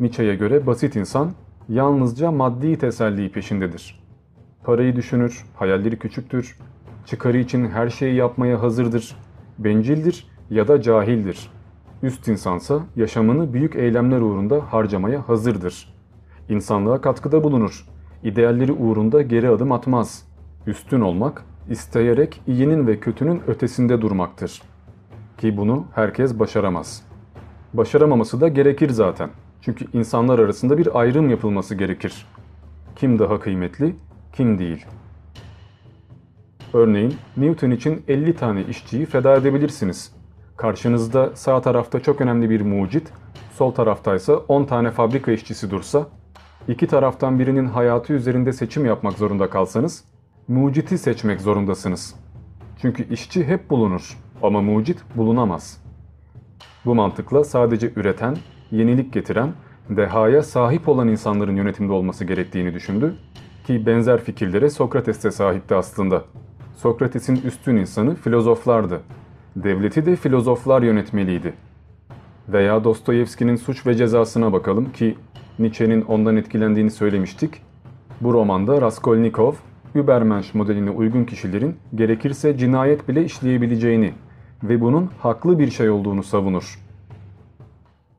Nietzsche'ye 0.00 0.34
göre 0.34 0.66
basit 0.66 0.96
insan 0.96 1.32
yalnızca 1.70 2.30
maddi 2.30 2.78
teselli 2.78 3.32
peşindedir. 3.32 4.00
parayı 4.64 4.96
düşünür, 4.96 5.44
hayalleri 5.56 5.98
küçüktür, 5.98 6.58
çıkarı 7.06 7.38
için 7.38 7.68
her 7.68 7.88
şeyi 7.88 8.14
yapmaya 8.14 8.62
hazırdır, 8.62 9.16
bencildir 9.58 10.26
ya 10.50 10.68
da 10.68 10.82
cahildir. 10.82 11.50
Üst 12.02 12.28
insansa 12.28 12.80
yaşamını 12.96 13.52
büyük 13.52 13.76
eylemler 13.76 14.20
uğrunda 14.20 14.72
harcamaya 14.72 15.28
hazırdır. 15.28 15.94
İnsanlığa 16.48 17.00
katkıda 17.00 17.44
bulunur. 17.44 17.86
İdealleri 18.22 18.72
uğrunda 18.72 19.22
geri 19.22 19.48
adım 19.48 19.72
atmaz. 19.72 20.26
Üstün 20.66 21.00
olmak, 21.00 21.44
isteyerek 21.68 22.40
iyinin 22.46 22.86
ve 22.86 23.00
kötünün 23.00 23.42
ötesinde 23.46 24.02
durmaktır. 24.02 24.62
Ki 25.38 25.56
bunu 25.56 25.84
herkes 25.94 26.38
başaramaz. 26.38 27.02
Başaramaması 27.74 28.40
da 28.40 28.48
gerekir 28.48 28.90
zaten. 28.90 29.30
Çünkü 29.62 29.86
insanlar 29.92 30.38
arasında 30.38 30.78
bir 30.78 31.00
ayrım 31.00 31.30
yapılması 31.30 31.74
gerekir. 31.74 32.26
Kim 32.96 33.18
daha 33.18 33.40
kıymetli, 33.40 33.96
kim 34.32 34.58
değil. 34.58 34.86
Örneğin 36.72 37.14
Newton 37.36 37.70
için 37.70 38.02
50 38.08 38.36
tane 38.36 38.62
işçiyi 38.62 39.06
feda 39.06 39.34
edebilirsiniz. 39.36 40.12
Karşınızda 40.56 41.30
sağ 41.34 41.60
tarafta 41.60 42.00
çok 42.00 42.20
önemli 42.20 42.50
bir 42.50 42.60
mucit, 42.60 43.12
sol 43.54 43.70
taraftaysa 43.70 44.36
10 44.36 44.64
tane 44.64 44.90
fabrika 44.90 45.32
işçisi 45.32 45.70
dursa, 45.70 46.06
iki 46.68 46.86
taraftan 46.86 47.38
birinin 47.38 47.66
hayatı 47.66 48.12
üzerinde 48.12 48.52
seçim 48.52 48.86
yapmak 48.86 49.12
zorunda 49.12 49.50
kalsanız, 49.50 50.04
muciti 50.48 50.98
seçmek 50.98 51.40
zorundasınız. 51.40 52.14
Çünkü 52.82 53.08
işçi 53.14 53.44
hep 53.44 53.70
bulunur 53.70 54.18
ama 54.42 54.62
mucit 54.62 54.98
bulunamaz. 55.16 55.82
Bu 56.84 56.94
mantıkla 56.94 57.44
sadece 57.44 57.92
üreten, 57.96 58.36
yenilik 58.70 59.12
getiren, 59.12 59.52
dehaya 59.90 60.42
sahip 60.42 60.88
olan 60.88 61.08
insanların 61.08 61.56
yönetimde 61.56 61.92
olması 61.92 62.24
gerektiğini 62.24 62.74
düşündü 62.74 63.14
ki 63.66 63.86
benzer 63.86 64.20
fikirlere 64.20 64.70
Sokrates 64.70 65.24
de 65.24 65.30
sahipti 65.30 65.74
aslında. 65.74 66.24
Sokrates'in 66.76 67.36
üstün 67.36 67.76
insanı 67.76 68.14
filozoflardı. 68.14 69.00
Devleti 69.56 70.06
de 70.06 70.16
filozoflar 70.16 70.82
yönetmeliydi. 70.82 71.52
Veya 72.48 72.84
Dostoyevski'nin 72.84 73.56
Suç 73.56 73.86
ve 73.86 73.94
Cezasına 73.94 74.52
bakalım 74.52 74.92
ki 74.92 75.16
Nietzsche'nin 75.58 76.02
ondan 76.02 76.36
etkilendiğini 76.36 76.90
söylemiştik. 76.90 77.62
Bu 78.20 78.32
romanda 78.32 78.80
Raskolnikov, 78.80 79.52
Übermensch 79.94 80.54
modeline 80.54 80.90
uygun 80.90 81.24
kişilerin 81.24 81.76
gerekirse 81.94 82.58
cinayet 82.58 83.08
bile 83.08 83.24
işleyebileceğini 83.24 84.12
ve 84.62 84.80
bunun 84.80 85.10
haklı 85.18 85.58
bir 85.58 85.70
şey 85.70 85.90
olduğunu 85.90 86.22
savunur. 86.22 86.89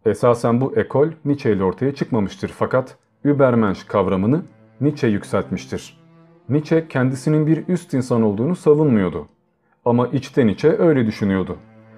Esasen 0.05 0.61
bu 0.61 0.73
ekol 0.75 1.07
Nietzsche 1.25 1.53
ile 1.53 1.63
ortaya 1.63 1.95
çıkmamıştır 1.95 2.49
fakat 2.49 2.97
Übermensch 3.25 3.87
kavramını 3.87 4.41
Nietzsche 4.81 5.07
yükseltmiştir. 5.07 5.97
Nietzsche 6.49 6.87
kendisinin 6.87 7.47
bir 7.47 7.67
üst 7.67 7.93
insan 7.93 8.21
olduğunu 8.21 8.55
savunmuyordu. 8.55 9.27
Ama 9.85 10.07
içten 10.07 10.47
içe 10.47 10.77
öyle 10.77 11.05
düşünüyordu. 11.05 11.57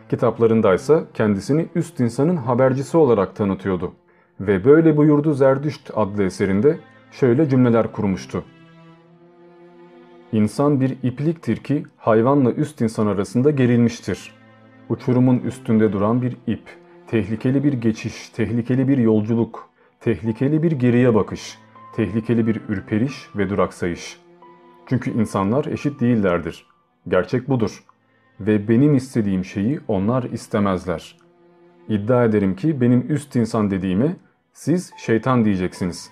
Kitaplarındaysa 0.09 1.03
kendisini 1.13 1.67
üst 1.75 1.99
insanın 1.99 2.35
habercisi 2.35 2.97
olarak 2.97 3.35
tanıtıyordu. 3.35 3.93
Ve 4.39 4.65
böyle 4.65 4.97
buyurdu 4.97 5.33
Zerdüşt 5.33 5.91
adlı 5.95 6.23
eserinde 6.23 6.79
şöyle 7.11 7.49
cümleler 7.49 7.91
kurmuştu. 7.91 8.43
İnsan 10.31 10.81
bir 10.81 10.97
ipliktir 11.03 11.57
ki 11.57 11.83
hayvanla 11.97 12.51
üst 12.51 12.81
insan 12.81 13.07
arasında 13.07 13.51
gerilmiştir. 13.51 14.31
Uçurumun 14.89 15.39
üstünde 15.39 15.93
duran 15.93 16.21
bir 16.21 16.37
ip, 16.47 16.82
tehlikeli 17.07 17.63
bir 17.63 17.73
geçiş, 17.73 18.29
tehlikeli 18.29 18.87
bir 18.87 18.97
yolculuk, 18.97 19.69
tehlikeli 19.99 20.63
bir 20.63 20.71
geriye 20.71 21.15
bakış, 21.15 21.57
tehlikeli 21.95 22.47
bir 22.47 22.61
ürperiş 22.69 23.13
ve 23.35 23.49
duraksayış. 23.49 24.19
Çünkü 24.85 25.11
insanlar 25.11 25.65
eşit 25.65 25.99
değillerdir. 25.99 26.65
Gerçek 27.07 27.49
budur. 27.49 27.83
Ve 28.39 28.67
benim 28.67 28.95
istediğim 28.95 29.45
şeyi 29.45 29.79
onlar 29.87 30.23
istemezler. 30.23 31.17
İddia 31.89 32.25
ederim 32.25 32.55
ki 32.55 32.81
benim 32.81 33.05
üst 33.09 33.35
insan 33.35 33.71
dediğime 33.71 34.15
siz 34.53 34.93
şeytan 34.97 35.45
diyeceksiniz. 35.45 36.11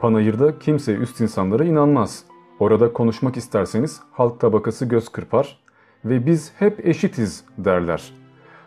Panayırda 0.00 0.58
kimse 0.58 0.94
üst 0.94 1.20
insanlara 1.20 1.64
inanmaz. 1.64 2.24
Orada 2.58 2.92
konuşmak 2.92 3.36
isterseniz 3.36 4.00
halk 4.12 4.40
tabakası 4.40 4.86
göz 4.86 5.08
kırpar 5.08 5.58
ve 6.04 6.26
biz 6.26 6.52
hep 6.58 6.86
eşitiz 6.86 7.44
derler. 7.58 8.12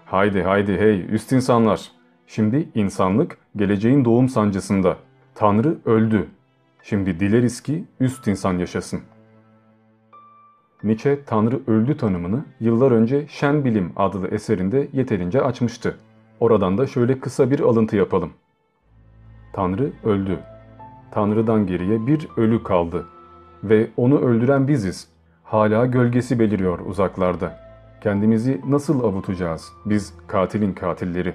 Haydi 0.07 0.43
haydi 0.43 0.79
hey 0.79 1.05
üst 1.09 1.31
insanlar. 1.31 1.91
Şimdi 2.27 2.69
insanlık 2.75 3.37
geleceğin 3.55 4.05
doğum 4.05 4.29
sancısında. 4.29 4.97
Tanrı 5.35 5.77
öldü. 5.85 6.27
Şimdi 6.83 7.19
dileriz 7.19 7.61
ki 7.61 7.83
üst 7.99 8.27
insan 8.27 8.57
yaşasın. 8.57 9.01
Nietzsche 10.83 11.23
Tanrı 11.25 11.59
öldü 11.67 11.97
tanımını 11.97 12.45
yıllar 12.59 12.91
önce 12.91 13.27
Şen 13.27 13.65
Bilim 13.65 13.93
adlı 13.95 14.27
eserinde 14.27 14.87
yeterince 14.93 15.41
açmıştı. 15.41 15.97
Oradan 16.39 16.77
da 16.77 16.87
şöyle 16.87 17.19
kısa 17.19 17.51
bir 17.51 17.59
alıntı 17.59 17.95
yapalım. 17.95 18.33
Tanrı 19.53 19.91
öldü. 20.03 20.39
Tanrı'dan 21.11 21.67
geriye 21.67 22.07
bir 22.07 22.27
ölü 22.37 22.63
kaldı. 22.63 23.05
Ve 23.63 23.87
onu 23.97 24.19
öldüren 24.19 24.67
biziz. 24.67 25.07
Hala 25.43 25.85
gölgesi 25.85 26.39
beliriyor 26.39 26.79
uzaklarda. 26.79 27.66
Kendimizi 28.01 28.61
nasıl 28.67 29.03
avutacağız 29.03 29.73
biz 29.85 30.13
katilin 30.27 30.73
katilleri? 30.73 31.33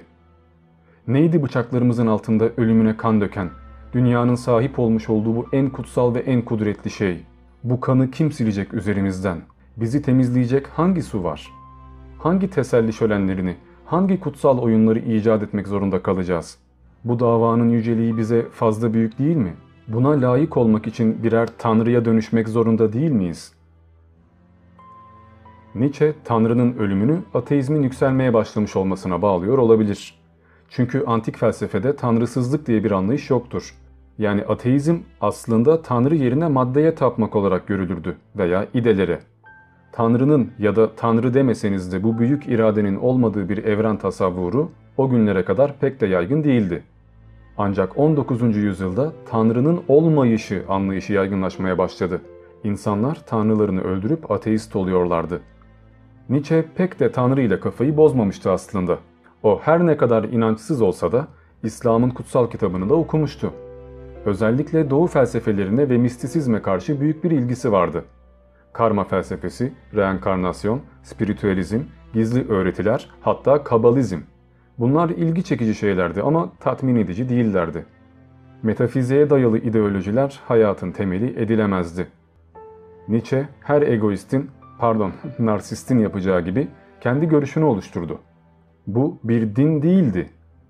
Neydi 1.07 1.43
bıçaklarımızın 1.43 2.07
altında 2.07 2.49
ölümüne 2.57 2.97
kan 2.97 3.21
döken, 3.21 3.49
dünyanın 3.93 4.35
sahip 4.35 4.79
olmuş 4.79 5.09
olduğu 5.09 5.35
bu 5.35 5.45
en 5.53 5.69
kutsal 5.69 6.15
ve 6.15 6.19
en 6.19 6.41
kudretli 6.41 6.89
şey? 6.89 7.25
Bu 7.63 7.79
kanı 7.79 8.11
kim 8.11 8.31
silecek 8.31 8.73
üzerimizden? 8.73 9.41
Bizi 9.77 10.01
temizleyecek 10.01 10.67
hangi 10.67 11.01
su 11.01 11.23
var? 11.23 11.51
Hangi 12.19 12.49
teselli 12.49 12.93
şölenlerini, 12.93 13.55
hangi 13.85 14.19
kutsal 14.19 14.57
oyunları 14.57 14.99
icat 14.99 15.43
etmek 15.43 15.67
zorunda 15.67 16.03
kalacağız? 16.03 16.57
Bu 17.03 17.19
davanın 17.19 17.69
yüceliği 17.69 18.17
bize 18.17 18.49
fazla 18.51 18.93
büyük 18.93 19.19
değil 19.19 19.37
mi? 19.37 19.53
Buna 19.87 20.09
layık 20.09 20.57
olmak 20.57 20.87
için 20.87 21.23
birer 21.23 21.49
tanrıya 21.57 22.05
dönüşmek 22.05 22.49
zorunda 22.49 22.93
değil 22.93 23.11
miyiz? 23.11 23.52
Nietzsche, 25.75 26.13
Tanrı'nın 26.23 26.77
ölümünü 26.77 27.19
ateizmin 27.33 27.83
yükselmeye 27.83 28.33
başlamış 28.33 28.75
olmasına 28.75 29.21
bağlıyor 29.21 29.57
olabilir. 29.57 30.19
Çünkü 30.69 31.03
antik 31.07 31.37
felsefede 31.37 31.95
tanrısızlık 31.95 32.67
diye 32.67 32.83
bir 32.83 32.91
anlayış 32.91 33.29
yoktur. 33.29 33.75
Yani 34.17 34.43
ateizm 34.43 34.97
aslında 35.21 35.81
Tanrı 35.81 36.15
yerine 36.15 36.47
maddeye 36.47 36.95
tapmak 36.95 37.35
olarak 37.35 37.67
görülürdü 37.67 38.17
veya 38.37 38.67
idelere. 38.73 39.19
Tanrı'nın 39.91 40.51
ya 40.59 40.75
da 40.75 40.95
Tanrı 40.95 41.33
demeseniz 41.33 41.93
de 41.93 42.03
bu 42.03 42.19
büyük 42.19 42.47
iradenin 42.47 42.95
olmadığı 42.95 43.49
bir 43.49 43.57
evren 43.57 43.97
tasavvuru 43.97 44.71
o 44.97 45.09
günlere 45.09 45.45
kadar 45.45 45.79
pek 45.79 46.01
de 46.01 46.07
yaygın 46.07 46.43
değildi. 46.43 46.83
Ancak 47.57 47.97
19. 47.97 48.57
yüzyılda 48.57 49.13
Tanrı'nın 49.29 49.81
olmayışı 49.87 50.63
anlayışı 50.69 51.13
yaygınlaşmaya 51.13 51.77
başladı. 51.77 52.21
İnsanlar 52.63 53.17
tanrılarını 53.25 53.81
öldürüp 53.81 54.31
ateist 54.31 54.75
oluyorlardı. 54.75 55.41
Nietzsche 56.29 56.65
pek 56.75 56.99
de 56.99 57.11
Tanrı 57.11 57.41
ile 57.41 57.59
kafayı 57.59 57.97
bozmamıştı 57.97 58.51
aslında. 58.51 58.97
O 59.43 59.59
her 59.59 59.85
ne 59.85 59.97
kadar 59.97 60.23
inançsız 60.23 60.81
olsa 60.81 61.11
da 61.11 61.27
İslam'ın 61.63 62.09
kutsal 62.09 62.49
kitabını 62.49 62.89
da 62.89 62.95
okumuştu. 62.95 63.53
Özellikle 64.25 64.89
Doğu 64.89 65.07
felsefelerine 65.07 65.89
ve 65.89 65.97
mistisizme 65.97 66.61
karşı 66.61 67.01
büyük 67.01 67.23
bir 67.23 67.31
ilgisi 67.31 67.71
vardı. 67.71 68.05
Karma 68.73 69.03
felsefesi, 69.03 69.73
reenkarnasyon, 69.95 70.81
spiritüalizm, 71.03 71.79
gizli 72.13 72.49
öğretiler, 72.49 73.09
hatta 73.21 73.63
kabalizm. 73.63 74.19
Bunlar 74.79 75.09
ilgi 75.09 75.43
çekici 75.43 75.75
şeylerdi 75.75 76.21
ama 76.21 76.51
tatmin 76.59 76.95
edici 76.95 77.29
değillerdi. 77.29 77.85
Metafiziğe 78.63 79.29
dayalı 79.29 79.57
ideolojiler 79.57 80.39
hayatın 80.47 80.91
temeli 80.91 81.41
edilemezdi. 81.41 82.07
Nietzsche 83.07 83.47
her 83.61 83.81
egoistin, 83.81 84.49
pardon 84.83 85.11
narsistin 85.39 85.99
yapacağı 85.99 86.41
gibi 86.41 86.67
kendi 87.01 87.27
görüşünü 87.27 87.63
oluşturdu. 87.63 88.19
Bu 88.87 89.19
bir 89.23 89.55
din 89.55 89.81
değildi. 89.81 90.29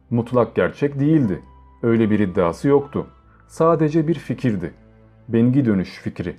Mutlak 0.09 0.55
gerçek 0.55 0.99
değildi. 0.99 1.39
Öyle 1.83 2.09
bir 2.09 2.19
iddiası 2.19 2.67
yoktu. 2.67 3.07
Sadece 3.47 4.07
bir 4.07 4.13
fikirdi. 4.13 4.71
Bengi 5.29 5.65
dönüş 5.65 5.99
fikri. 6.01 6.35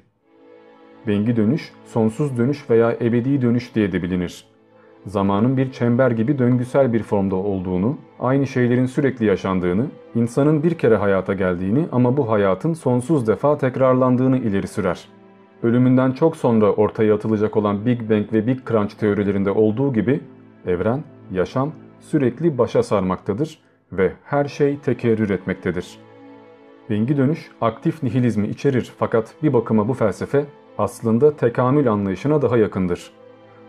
Bengi 1.06 1.36
dönüş, 1.36 1.72
sonsuz 1.84 2.38
dönüş 2.38 2.70
veya 2.70 2.92
ebedi 2.92 3.42
dönüş 3.42 3.74
diye 3.74 3.92
de 3.92 4.02
bilinir. 4.02 4.44
Zamanın 5.06 5.56
bir 5.56 5.72
çember 5.72 6.10
gibi 6.10 6.38
döngüsel 6.38 6.92
bir 6.92 7.02
formda 7.02 7.36
olduğunu, 7.36 7.98
aynı 8.20 8.46
şeylerin 8.46 8.86
sürekli 8.86 9.26
yaşandığını, 9.26 9.86
insanın 10.14 10.62
bir 10.62 10.74
kere 10.74 10.96
hayata 10.96 11.34
geldiğini 11.34 11.86
ama 11.92 12.16
bu 12.16 12.30
hayatın 12.30 12.74
sonsuz 12.74 13.26
defa 13.26 13.58
tekrarlandığını 13.58 14.38
ileri 14.38 14.68
sürer. 14.68 15.13
Ölümünden 15.64 16.12
çok 16.12 16.36
sonra 16.36 16.72
ortaya 16.72 17.14
atılacak 17.14 17.56
olan 17.56 17.86
Big 17.86 18.10
Bang 18.10 18.32
ve 18.32 18.46
Big 18.46 18.58
Crunch 18.68 18.94
teorilerinde 18.94 19.50
olduğu 19.50 19.92
gibi 19.92 20.20
evren, 20.66 21.04
yaşam 21.32 21.72
sürekli 22.00 22.58
başa 22.58 22.82
sarmaktadır 22.82 23.58
ve 23.92 24.12
her 24.24 24.44
şey 24.44 24.78
tekerrür 24.78 25.30
etmektedir. 25.30 25.98
Bengi 26.90 27.16
dönüş 27.16 27.50
aktif 27.60 28.02
nihilizmi 28.02 28.48
içerir 28.48 28.92
fakat 28.98 29.34
bir 29.42 29.52
bakıma 29.52 29.88
bu 29.88 29.94
felsefe 29.94 30.46
aslında 30.78 31.36
tekamül 31.36 31.92
anlayışına 31.92 32.42
daha 32.42 32.56
yakındır. 32.56 33.10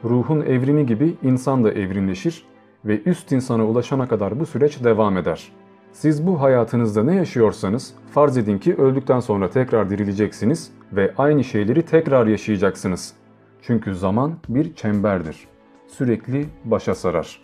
Ruhun 0.03 0.41
evrimi 0.41 0.85
gibi 0.85 1.15
insan 1.23 1.63
da 1.63 1.71
evrimleşir 1.71 2.45
ve 2.85 3.01
üst 3.05 3.31
insana 3.31 3.65
ulaşana 3.65 4.07
kadar 4.07 4.39
bu 4.39 4.45
süreç 4.45 4.83
devam 4.83 5.17
eder. 5.17 5.51
Siz 5.91 6.27
bu 6.27 6.41
hayatınızda 6.41 7.03
ne 7.03 7.15
yaşıyorsanız 7.15 7.93
farz 8.11 8.37
edin 8.37 8.57
ki 8.57 8.75
öldükten 8.75 9.19
sonra 9.19 9.49
tekrar 9.49 9.89
dirileceksiniz 9.89 10.71
ve 10.95 11.13
aynı 11.17 11.43
şeyleri 11.43 11.81
tekrar 11.81 12.27
yaşayacaksınız. 12.27 13.13
Çünkü 13.61 13.95
zaman 13.95 14.33
bir 14.49 14.75
çemberdir. 14.75 15.47
Sürekli 15.87 16.45
başa 16.65 16.95
sarar. 16.95 17.41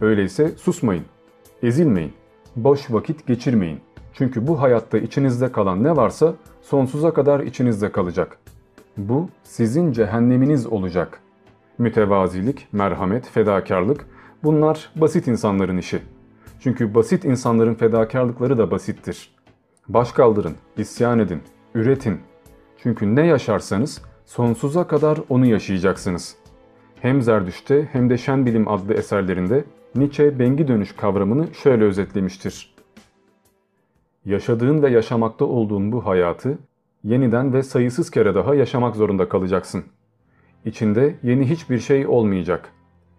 Öyleyse 0.00 0.48
susmayın, 0.56 1.04
ezilmeyin, 1.62 2.12
boş 2.56 2.90
vakit 2.90 3.26
geçirmeyin. 3.26 3.80
Çünkü 4.12 4.46
bu 4.46 4.60
hayatta 4.60 4.98
içinizde 4.98 5.52
kalan 5.52 5.84
ne 5.84 5.96
varsa 5.96 6.34
sonsuza 6.62 7.12
kadar 7.12 7.40
içinizde 7.40 7.92
kalacak. 7.92 8.38
Bu 8.96 9.28
sizin 9.42 9.92
cehenneminiz 9.92 10.66
olacak. 10.66 11.20
Mütevazilik, 11.78 12.68
merhamet, 12.72 13.28
fedakarlık 13.28 14.06
bunlar 14.44 14.90
basit 14.96 15.28
insanların 15.28 15.78
işi. 15.78 16.02
Çünkü 16.60 16.94
basit 16.94 17.24
insanların 17.24 17.74
fedakarlıkları 17.74 18.58
da 18.58 18.70
basittir. 18.70 19.34
Baş 19.88 20.12
kaldırın, 20.12 20.56
isyan 20.76 21.18
edin, 21.18 21.42
üretin. 21.74 22.20
Çünkü 22.82 23.14
ne 23.14 23.26
yaşarsanız 23.26 24.02
sonsuza 24.26 24.86
kadar 24.86 25.18
onu 25.28 25.46
yaşayacaksınız. 25.46 26.36
Hem 27.00 27.22
Zerdüş'te 27.22 27.88
hem 27.92 28.10
de 28.10 28.18
Şen 28.18 28.46
Bilim 28.46 28.68
adlı 28.68 28.94
eserlerinde 28.94 29.64
Nietzsche 29.94 30.38
bengi 30.38 30.68
dönüş 30.68 30.92
kavramını 30.92 31.54
şöyle 31.54 31.84
özetlemiştir. 31.84 32.74
Yaşadığın 34.24 34.82
ve 34.82 34.90
yaşamakta 34.90 35.44
olduğun 35.44 35.92
bu 35.92 36.06
hayatı 36.06 36.58
yeniden 37.04 37.52
ve 37.52 37.62
sayısız 37.62 38.10
kere 38.10 38.34
daha 38.34 38.54
yaşamak 38.54 38.96
zorunda 38.96 39.28
kalacaksın. 39.28 39.84
İçinde 40.64 41.14
yeni 41.22 41.50
hiçbir 41.50 41.78
şey 41.78 42.06
olmayacak. 42.06 42.72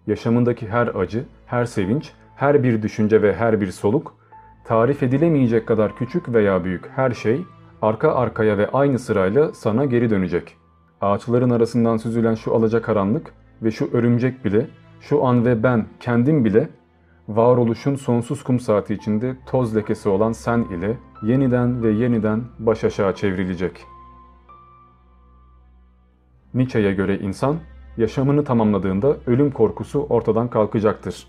Yaşamındaki 0.08 0.68
her 0.68 0.88
acı, 0.88 1.26
her 1.46 1.66
sevinç, 1.66 2.12
her 2.36 2.64
bir 2.64 2.82
düşünce 2.82 3.22
ve 3.22 3.36
her 3.36 3.62
bir 3.62 3.72
soluk, 3.72 4.16
tarif 4.64 5.04
edilemeyecek 5.04 5.68
kadar 5.68 5.96
küçük 5.96 6.34
veya 6.34 6.64
büyük 6.64 6.90
her 6.96 7.12
şey 7.12 7.42
arka 7.82 8.14
arkaya 8.14 8.58
ve 8.58 8.70
aynı 8.70 9.00
sırayla 9.00 9.54
sana 9.54 9.86
geri 9.86 10.10
dönecek. 10.10 10.58
Ağaçların 11.02 11.50
arasından 11.50 11.98
süzülen 11.98 12.36
şu 12.36 12.56
alacakaranlık 12.56 13.34
ve 13.62 13.72
şu 13.72 13.90
örümcek 13.94 14.46
bile, 14.46 14.68
şu 15.02 15.26
an 15.26 15.46
ve 15.46 15.64
ben 15.64 15.86
kendim 16.00 16.46
bile 16.46 16.70
varoluşun 17.28 17.96
sonsuz 17.96 18.44
kum 18.44 18.60
saati 18.60 18.94
içinde 18.94 19.36
toz 19.46 19.76
lekesi 19.76 20.10
olan 20.10 20.32
sen 20.32 20.60
ile 20.60 20.98
yeniden 21.24 21.84
ve 21.84 21.92
yeniden 21.92 22.44
baş 22.60 22.84
aşağı 22.84 23.16
çevrilecek. 23.16 23.86
Nietzsche'ye 26.54 26.94
göre 26.94 27.20
insan, 27.20 27.56
yaşamını 27.98 28.44
tamamladığında 28.44 29.16
ölüm 29.28 29.52
korkusu 29.52 30.06
ortadan 30.10 30.50
kalkacaktır. 30.50 31.28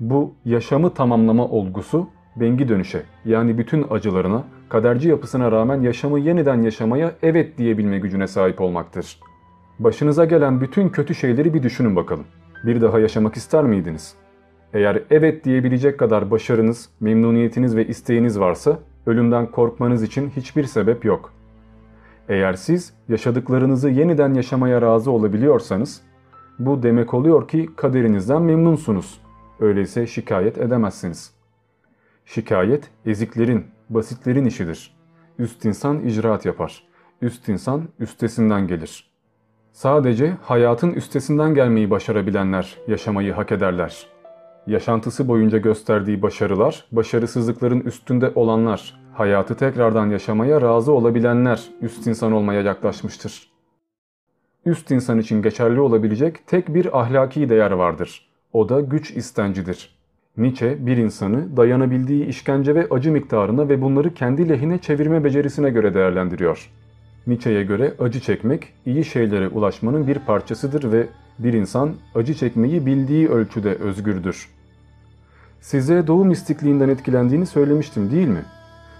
Bu 0.00 0.34
yaşamı 0.44 0.94
tamamlama 0.94 1.48
olgusu, 1.48 2.08
bengi 2.36 2.68
dönüşe 2.68 3.02
yani 3.24 3.58
bütün 3.58 3.86
acılarına, 3.90 4.44
kaderci 4.68 5.08
yapısına 5.08 5.52
rağmen 5.52 5.80
yaşamı 5.80 6.18
yeniden 6.18 6.62
yaşamaya 6.62 7.12
evet 7.22 7.58
diyebilme 7.58 7.98
gücüne 7.98 8.26
sahip 8.26 8.60
olmaktır. 8.60 9.20
Başınıza 9.78 10.24
gelen 10.24 10.60
bütün 10.60 10.88
kötü 10.88 11.14
şeyleri 11.14 11.54
bir 11.54 11.62
düşünün 11.62 11.96
bakalım. 11.96 12.24
Bir 12.64 12.80
daha 12.80 13.00
yaşamak 13.00 13.36
ister 13.36 13.64
miydiniz? 13.64 14.14
Eğer 14.74 15.02
evet 15.10 15.44
diyebilecek 15.44 15.98
kadar 15.98 16.30
başarınız, 16.30 16.88
memnuniyetiniz 17.00 17.76
ve 17.76 17.86
isteğiniz 17.86 18.40
varsa 18.40 18.78
ölümden 19.06 19.50
korkmanız 19.50 20.02
için 20.02 20.30
hiçbir 20.30 20.64
sebep 20.64 21.04
yok. 21.04 21.32
Eğer 22.28 22.54
siz 22.54 22.94
yaşadıklarınızı 23.08 23.90
yeniden 23.90 24.34
yaşamaya 24.34 24.82
razı 24.82 25.10
olabiliyorsanız 25.10 26.02
bu 26.58 26.82
demek 26.82 27.14
oluyor 27.14 27.48
ki 27.48 27.70
kaderinizden 27.76 28.42
memnunsunuz. 28.42 29.20
Öyleyse 29.60 30.06
şikayet 30.06 30.58
edemezsiniz. 30.58 31.41
Şikayet 32.24 32.90
eziklerin, 33.06 33.66
basitlerin 33.90 34.44
işidir. 34.44 34.96
Üst 35.38 35.64
insan 35.64 36.00
icraat 36.04 36.46
yapar. 36.46 36.82
Üst 37.22 37.48
insan 37.48 37.88
üstesinden 37.98 38.66
gelir. 38.66 39.12
Sadece 39.72 40.36
hayatın 40.42 40.92
üstesinden 40.92 41.54
gelmeyi 41.54 41.90
başarabilenler 41.90 42.78
yaşamayı 42.88 43.32
hak 43.32 43.52
ederler. 43.52 44.06
Yaşantısı 44.66 45.28
boyunca 45.28 45.58
gösterdiği 45.58 46.22
başarılar, 46.22 46.84
başarısızlıkların 46.92 47.80
üstünde 47.80 48.32
olanlar, 48.34 49.00
hayatı 49.12 49.56
tekrardan 49.56 50.10
yaşamaya 50.10 50.60
razı 50.62 50.92
olabilenler 50.92 51.64
üst 51.80 52.06
insan 52.06 52.32
olmaya 52.32 52.60
yaklaşmıştır. 52.60 53.52
Üst 54.66 54.90
insan 54.90 55.18
için 55.18 55.42
geçerli 55.42 55.80
olabilecek 55.80 56.46
tek 56.46 56.74
bir 56.74 57.00
ahlaki 57.00 57.48
değer 57.48 57.70
vardır. 57.70 58.28
O 58.52 58.68
da 58.68 58.80
güç 58.80 59.10
istencidir. 59.10 60.01
Nietzsche 60.36 60.86
bir 60.86 60.96
insanı 60.96 61.56
dayanabildiği 61.56 62.26
işkence 62.26 62.74
ve 62.74 62.86
acı 62.90 63.12
miktarına 63.12 63.68
ve 63.68 63.82
bunları 63.82 64.14
kendi 64.14 64.48
lehine 64.48 64.78
çevirme 64.78 65.24
becerisine 65.24 65.70
göre 65.70 65.94
değerlendiriyor. 65.94 66.70
Nietzsche'ye 67.26 67.62
göre 67.64 67.94
acı 67.98 68.20
çekmek 68.20 68.68
iyi 68.86 69.04
şeylere 69.04 69.48
ulaşmanın 69.48 70.06
bir 70.06 70.18
parçasıdır 70.18 70.92
ve 70.92 71.06
bir 71.38 71.52
insan 71.52 71.94
acı 72.14 72.34
çekmeyi 72.34 72.86
bildiği 72.86 73.28
ölçüde 73.28 73.74
özgürdür. 73.74 74.48
Size 75.60 76.06
doğu 76.06 76.24
mistikliğinden 76.24 76.88
etkilendiğini 76.88 77.46
söylemiştim 77.46 78.10
değil 78.10 78.28
mi? 78.28 78.42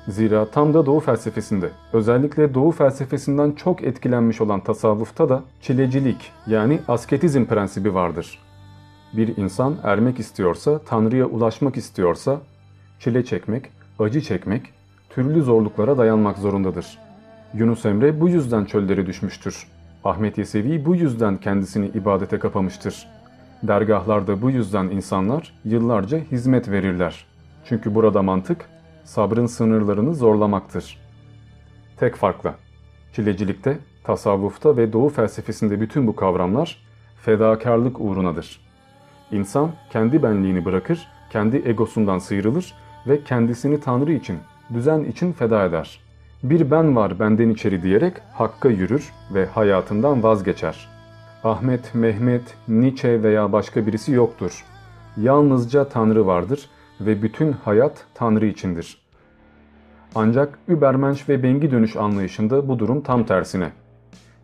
Zira 0.08 0.46
tam 0.46 0.74
da 0.74 0.86
doğu 0.86 1.00
felsefesinde, 1.00 1.68
özellikle 1.92 2.54
doğu 2.54 2.70
felsefesinden 2.70 3.52
çok 3.52 3.82
etkilenmiş 3.82 4.40
olan 4.40 4.60
tasavvufta 4.60 5.28
da 5.28 5.42
çilecilik 5.60 6.30
yani 6.46 6.78
asketizm 6.88 7.44
prensibi 7.44 7.94
vardır. 7.94 8.38
Bir 9.12 9.36
insan 9.36 9.76
ermek 9.82 10.18
istiyorsa, 10.18 10.78
Tanrı'ya 10.78 11.26
ulaşmak 11.26 11.76
istiyorsa 11.76 12.40
çile 12.98 13.24
çekmek, 13.24 13.70
acı 13.98 14.20
çekmek, 14.20 14.62
türlü 15.10 15.42
zorluklara 15.42 15.98
dayanmak 15.98 16.38
zorundadır. 16.38 16.98
Yunus 17.54 17.86
Emre 17.86 18.20
bu 18.20 18.28
yüzden 18.28 18.64
çöllere 18.64 19.06
düşmüştür. 19.06 19.66
Ahmet 20.04 20.38
Yesevi 20.38 20.84
bu 20.84 20.96
yüzden 20.96 21.36
kendisini 21.36 21.86
ibadete 21.86 22.38
kapamıştır. 22.38 23.06
Dergahlarda 23.62 24.42
bu 24.42 24.50
yüzden 24.50 24.84
insanlar 24.84 25.54
yıllarca 25.64 26.18
hizmet 26.18 26.70
verirler. 26.70 27.26
Çünkü 27.64 27.94
burada 27.94 28.22
mantık 28.22 28.68
sabrın 29.04 29.46
sınırlarını 29.46 30.14
zorlamaktır. 30.14 30.98
Tek 31.96 32.16
farkla 32.16 32.54
çilecilikte, 33.12 33.78
tasavvufta 34.04 34.76
ve 34.76 34.92
doğu 34.92 35.08
felsefesinde 35.08 35.80
bütün 35.80 36.06
bu 36.06 36.16
kavramlar 36.16 36.78
fedakarlık 37.16 38.00
uğrunadır. 38.00 38.71
İnsan 39.32 39.70
kendi 39.90 40.22
benliğini 40.22 40.64
bırakır, 40.64 41.08
kendi 41.30 41.62
egosundan 41.68 42.18
sıyrılır 42.18 42.74
ve 43.06 43.24
kendisini 43.24 43.80
Tanrı 43.80 44.12
için, 44.12 44.38
düzen 44.74 45.04
için 45.04 45.32
feda 45.32 45.64
eder. 45.64 46.00
Bir 46.42 46.70
ben 46.70 46.96
var 46.96 47.18
benden 47.18 47.48
içeri 47.48 47.82
diyerek 47.82 48.14
hakka 48.32 48.68
yürür 48.68 49.12
ve 49.34 49.46
hayatından 49.46 50.22
vazgeçer. 50.22 50.88
Ahmet, 51.44 51.94
Mehmet, 51.94 52.54
Nietzsche 52.68 53.22
veya 53.22 53.52
başka 53.52 53.86
birisi 53.86 54.12
yoktur. 54.12 54.64
Yalnızca 55.16 55.88
Tanrı 55.88 56.26
vardır 56.26 56.68
ve 57.00 57.22
bütün 57.22 57.52
hayat 57.52 58.06
Tanrı 58.14 58.46
içindir. 58.46 59.02
Ancak 60.14 60.58
Übermensch 60.68 61.28
ve 61.28 61.42
bengi 61.42 61.70
dönüş 61.70 61.96
anlayışında 61.96 62.68
bu 62.68 62.78
durum 62.78 63.00
tam 63.00 63.24
tersine. 63.24 63.72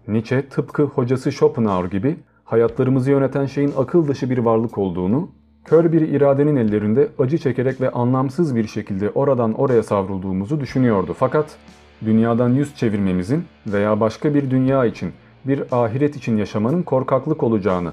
Nietzsche 0.09 0.49
tıpkı 0.49 0.83
hocası 0.83 1.33
Schopenhauer 1.33 1.85
gibi 1.85 2.17
hayatlarımızı 2.49 3.11
yöneten 3.11 3.47
şeyin 3.47 3.73
akıl 3.79 4.09
dışı 4.09 4.31
bir 4.31 4.39
varlık 4.39 4.79
olduğunu, 4.79 5.29
kör 5.65 5.93
bir 5.93 6.01
iradenin 6.01 6.57
ellerinde 6.57 7.09
acı 7.19 7.39
çekerek 7.39 7.81
ve 7.81 7.91
anlamsız 7.91 8.57
bir 8.57 8.67
şekilde 8.67 9.11
oradan 9.11 9.53
oraya 9.53 9.83
savrulduğumuzu 9.83 10.61
düşünüyordu. 10.61 11.15
Fakat 11.19 11.57
dünyadan 12.05 12.49
yüz 12.49 12.77
çevirmemizin 12.77 13.45
veya 13.67 14.01
başka 14.01 14.35
bir 14.35 14.51
dünya 14.51 14.85
için, 14.85 15.13
bir 15.45 15.63
ahiret 15.73 16.17
için 16.17 16.37
yaşamanın 16.37 16.83
korkaklık 16.83 17.43
olacağını, 17.43 17.93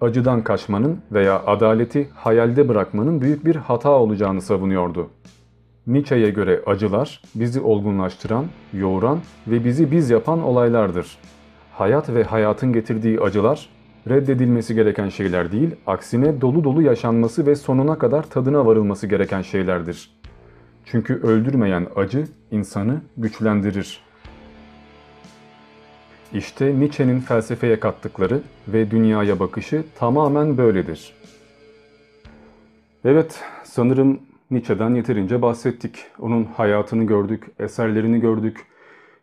acıdan 0.00 0.44
kaçmanın 0.44 0.98
veya 1.12 1.42
adaleti 1.46 2.08
hayalde 2.14 2.68
bırakmanın 2.68 3.20
büyük 3.20 3.44
bir 3.44 3.56
hata 3.56 3.90
olacağını 3.90 4.40
savunuyordu. 4.40 5.08
Nietzsche'ye 5.86 6.30
göre 6.30 6.62
acılar 6.66 7.22
bizi 7.34 7.60
olgunlaştıran, 7.60 8.44
yoğuran 8.72 9.18
ve 9.46 9.64
bizi 9.64 9.90
biz 9.90 10.10
yapan 10.10 10.42
olaylardır. 10.42 11.18
Hayat 11.72 12.08
ve 12.08 12.24
hayatın 12.24 12.72
getirdiği 12.72 13.20
acılar 13.20 13.68
reddedilmesi 14.08 14.74
gereken 14.74 15.08
şeyler 15.08 15.52
değil, 15.52 15.70
aksine 15.86 16.40
dolu 16.40 16.64
dolu 16.64 16.82
yaşanması 16.82 17.46
ve 17.46 17.56
sonuna 17.56 17.98
kadar 17.98 18.22
tadına 18.22 18.66
varılması 18.66 19.06
gereken 19.06 19.42
şeylerdir. 19.42 20.10
Çünkü 20.84 21.14
öldürmeyen 21.14 21.86
acı 21.96 22.26
insanı 22.50 23.00
güçlendirir. 23.16 24.00
İşte 26.32 26.80
Nietzsche'nin 26.80 27.20
felsefeye 27.20 27.80
kattıkları 27.80 28.40
ve 28.68 28.90
dünyaya 28.90 29.40
bakışı 29.40 29.84
tamamen 29.98 30.58
böyledir. 30.58 31.12
Evet, 33.04 33.40
sanırım 33.64 34.20
Nietzsche'den 34.50 34.94
yeterince 34.94 35.42
bahsettik. 35.42 35.96
Onun 36.18 36.44
hayatını 36.44 37.04
gördük, 37.04 37.44
eserlerini 37.58 38.20
gördük. 38.20 38.66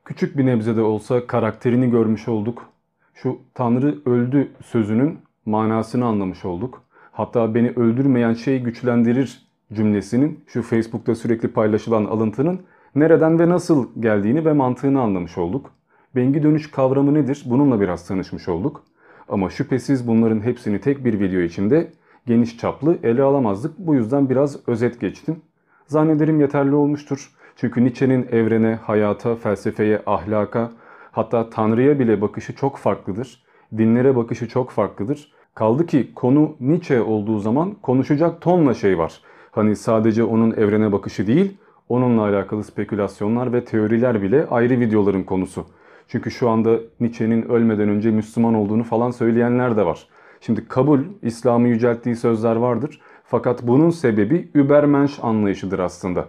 Küçük 0.06 0.38
bir 0.38 0.46
nebze 0.46 0.76
de 0.76 0.82
olsa 0.82 1.28
karakterini 1.28 1.92
görmüş 1.92 2.28
olduk. 2.28 2.71
Şu 3.14 3.40
Tanrı 3.54 3.98
öldü 4.06 4.52
sözünün 4.64 5.20
manasını 5.46 6.06
anlamış 6.06 6.46
olduk. 6.46 6.84
Hatta 7.12 7.56
beni 7.56 7.70
öldürmeyen 7.70 8.34
şey 8.34 8.60
güçlendirir 8.60 9.48
cümlesinin 9.74 10.44
şu 10.48 10.62
Facebook'ta 10.62 11.16
sürekli 11.16 11.48
paylaşılan 11.48 12.06
alıntının 12.06 12.60
nereden 12.96 13.40
ve 13.40 13.50
nasıl 13.50 13.88
geldiğini 14.00 14.46
ve 14.46 14.54
mantığını 14.54 15.02
anlamış 15.02 15.38
olduk. 15.38 15.72
Bengi 16.16 16.44
dönüş 16.44 16.72
kavramı 16.72 17.14
nedir? 17.14 17.44
Bununla 17.46 17.82
biraz 17.82 18.08
tanışmış 18.08 18.50
olduk. 18.50 18.84
Ama 19.30 19.50
şüphesiz 19.50 20.08
bunların 20.08 20.42
hepsini 20.42 20.82
tek 20.82 21.06
bir 21.06 21.20
video 21.20 21.42
içinde 21.42 21.92
geniş 22.28 22.58
çaplı 22.58 22.98
ele 23.04 23.24
alamazdık. 23.24 23.78
Bu 23.78 23.96
yüzden 23.96 24.30
biraz 24.30 24.68
özet 24.68 25.02
geçtim. 25.02 25.42
Zannederim 25.88 26.40
yeterli 26.40 26.76
olmuştur. 26.76 27.32
Çünkü 27.56 27.84
Nietzsche'nin 27.84 28.28
evrene, 28.32 28.76
hayata, 28.76 29.36
felsefeye, 29.36 30.02
ahlaka, 30.06 30.72
hatta 31.12 31.50
Tanrı'ya 31.50 32.00
bile 32.00 32.22
bakışı 32.22 32.56
çok 32.56 32.78
farklıdır. 32.78 33.44
Dinlere 33.78 34.16
bakışı 34.16 34.48
çok 34.48 34.72
farklıdır. 34.72 35.32
Kaldı 35.56 35.86
ki 35.86 36.12
konu 36.16 36.56
Nietzsche 36.60 37.02
olduğu 37.02 37.40
zaman 37.40 37.76
konuşacak 37.82 38.42
tonla 38.42 38.74
şey 38.74 38.98
var. 38.98 39.22
Hani 39.52 39.76
sadece 39.76 40.24
onun 40.24 40.52
evrene 40.52 40.92
bakışı 40.92 41.28
değil, 41.28 41.58
onunla 41.90 42.22
alakalı 42.22 42.64
spekülasyonlar 42.64 43.54
ve 43.54 43.66
teoriler 43.66 44.22
bile 44.22 44.48
ayrı 44.52 44.80
videoların 44.80 45.24
konusu. 45.24 45.66
Çünkü 46.08 46.32
şu 46.32 46.50
anda 46.50 46.78
Nietzsche'nin 47.00 47.42
ölmeden 47.42 47.90
önce 47.90 48.12
Müslüman 48.12 48.54
olduğunu 48.54 48.84
falan 48.84 49.12
söyleyenler 49.12 49.78
de 49.78 49.86
var. 49.86 50.08
Şimdi 50.42 50.68
kabul, 50.68 51.00
İslam'ı 51.22 51.68
yücelttiği 51.68 52.16
sözler 52.16 52.56
vardır. 52.56 53.02
Fakat 53.24 53.68
bunun 53.68 53.90
sebebi 53.90 54.52
Übermensch 54.56 55.24
anlayışıdır 55.24 55.80
aslında. 55.80 56.26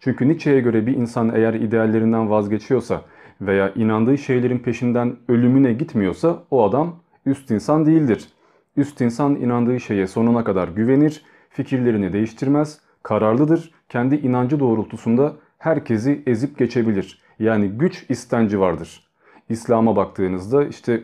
Çünkü 0.00 0.28
Nietzsche'ye 0.28 0.60
göre 0.60 0.86
bir 0.86 0.96
insan 0.96 1.32
eğer 1.34 1.54
ideallerinden 1.54 2.30
vazgeçiyorsa 2.30 3.02
veya 3.40 3.72
inandığı 3.74 4.18
şeylerin 4.18 4.58
peşinden 4.58 5.16
ölümüne 5.28 5.72
gitmiyorsa 5.72 6.42
o 6.50 6.64
adam 6.64 6.96
üst 7.26 7.50
insan 7.50 7.86
değildir. 7.86 8.28
Üst 8.76 9.00
insan 9.00 9.34
inandığı 9.34 9.80
şeye 9.80 10.06
sonuna 10.06 10.44
kadar 10.44 10.68
güvenir, 10.68 11.22
fikirlerini 11.50 12.12
değiştirmez, 12.12 12.80
kararlıdır, 13.02 13.70
kendi 13.88 14.14
inancı 14.14 14.60
doğrultusunda 14.60 15.32
herkesi 15.58 16.22
ezip 16.26 16.58
geçebilir. 16.58 17.22
Yani 17.38 17.68
güç 17.68 18.06
istenci 18.08 18.60
vardır. 18.60 19.06
İslam'a 19.48 19.96
baktığınızda 19.96 20.64
işte 20.64 21.02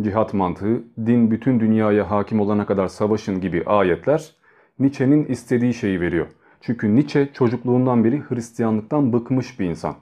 cihat 0.00 0.34
mantığı, 0.34 0.82
din 1.06 1.30
bütün 1.30 1.60
dünyaya 1.60 2.10
hakim 2.10 2.40
olana 2.40 2.66
kadar 2.66 2.88
savaşın 2.88 3.40
gibi 3.40 3.62
ayetler 3.66 4.34
Nietzsche'nin 4.78 5.24
istediği 5.24 5.74
şeyi 5.74 6.00
veriyor. 6.00 6.26
Çünkü 6.60 6.94
Nietzsche 6.96 7.28
çocukluğundan 7.32 8.04
beri 8.04 8.22
Hristiyanlıktan 8.28 9.12
bıkmış 9.12 9.60
bir 9.60 9.64
insan. 9.64 9.94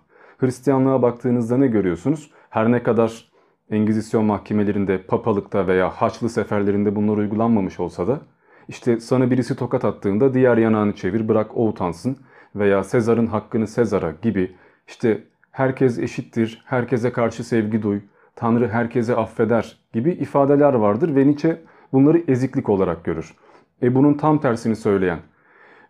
Hristiyanlığa 0.42 1.02
baktığınızda 1.02 1.56
ne 1.56 1.66
görüyorsunuz? 1.66 2.30
Her 2.50 2.72
ne 2.72 2.82
kadar 2.82 3.32
Engizisyon 3.70 4.24
mahkemelerinde, 4.24 5.02
papalıkta 5.02 5.66
veya 5.66 5.90
Haçlı 5.90 6.28
seferlerinde 6.28 6.96
bunlar 6.96 7.16
uygulanmamış 7.16 7.80
olsa 7.80 8.06
da 8.06 8.20
işte 8.68 9.00
sana 9.00 9.30
birisi 9.30 9.56
tokat 9.56 9.84
attığında 9.84 10.34
diğer 10.34 10.56
yanağını 10.56 10.92
çevir 10.92 11.28
bırak 11.28 11.56
o 11.56 11.68
utansın 11.68 12.16
veya 12.56 12.84
Sezar'ın 12.84 13.26
hakkını 13.26 13.66
Sezar'a 13.66 14.10
gibi 14.22 14.56
işte 14.88 15.24
herkes 15.50 15.98
eşittir, 15.98 16.62
herkese 16.66 17.12
karşı 17.12 17.44
sevgi 17.44 17.82
duy, 17.82 18.00
Tanrı 18.36 18.68
herkese 18.68 19.16
affeder 19.16 19.78
gibi 19.92 20.10
ifadeler 20.10 20.74
vardır 20.74 21.16
ve 21.16 21.26
Nietzsche 21.26 21.60
bunları 21.92 22.22
eziklik 22.28 22.68
olarak 22.68 23.04
görür. 23.04 23.34
E 23.82 23.94
bunun 23.94 24.14
tam 24.14 24.40
tersini 24.40 24.76
söyleyen 24.76 25.18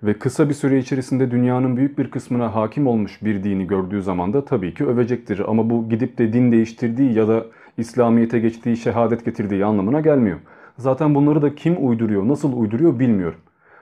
ve 0.03 0.15
kısa 0.15 0.49
bir 0.49 0.55
süre 0.55 0.79
içerisinde 0.79 1.31
dünyanın 1.31 1.77
büyük 1.77 1.99
bir 1.99 2.11
kısmına 2.11 2.55
hakim 2.55 2.87
olmuş 2.87 3.23
bir 3.23 3.45
dini 3.45 3.67
gördüğü 3.67 4.03
zaman 4.03 4.33
da 4.33 4.45
tabii 4.45 4.75
ki 4.75 4.87
övecektir. 4.87 5.51
Ama 5.51 5.71
bu 5.71 5.89
gidip 5.89 6.19
de 6.19 6.33
din 6.33 6.53
değiştirdiği 6.53 7.13
ya 7.13 7.29
da 7.29 7.47
İslamiyet'e 7.79 8.39
geçtiği, 8.39 8.77
şehadet 8.77 9.25
getirdiği 9.25 9.65
anlamına 9.65 10.01
gelmiyor. 10.01 10.39
Zaten 10.79 11.15
bunları 11.15 11.43
da 11.43 11.55
kim 11.55 11.89
uyduruyor, 11.89 12.29
nasıl 12.29 12.53
uyduruyor 12.53 12.99
bilmiyorum. 12.99 13.39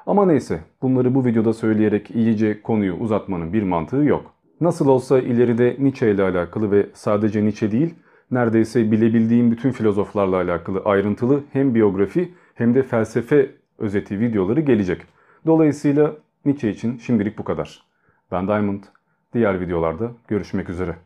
Ama 0.07 0.27
neyse 0.27 0.61
bunları 0.83 1.14
bu 1.14 1.25
videoda 1.25 1.53
söyleyerek 1.53 2.11
iyice 2.11 2.62
konuyu 2.62 2.95
uzatmanın 2.95 3.53
bir 3.53 3.62
mantığı 3.62 4.05
yok. 4.05 4.33
Nasıl 4.61 4.89
olsa 4.89 5.18
ileride 5.18 5.77
Nietzsche 5.79 6.11
ile 6.11 6.23
alakalı 6.23 6.71
ve 6.71 6.87
sadece 6.95 7.45
Nietzsche 7.45 7.73
değil, 7.73 7.95
neredeyse 8.31 8.93
bilebildiğim 8.93 9.51
bütün 9.51 9.71
filozoflarla 9.71 10.37
alakalı 10.37 10.83
ayrıntılı 10.85 11.41
hem 11.53 11.75
biyografi 11.75 12.35
hem 12.55 12.75
de 12.75 12.83
felsefe 12.83 13.51
özeti 13.79 14.21
videoları 14.21 14.61
gelecek. 14.61 15.01
Dolayısıyla 15.47 16.16
Nietzsche 16.45 16.70
için 16.70 16.99
şimdilik 16.99 17.38
bu 17.38 17.45
kadar. 17.45 17.82
Ben 18.30 18.49
Diamond. 18.49 18.84
Diğer 19.34 19.61
videolarda 19.61 20.12
görüşmek 20.28 20.68
üzere. 20.70 20.97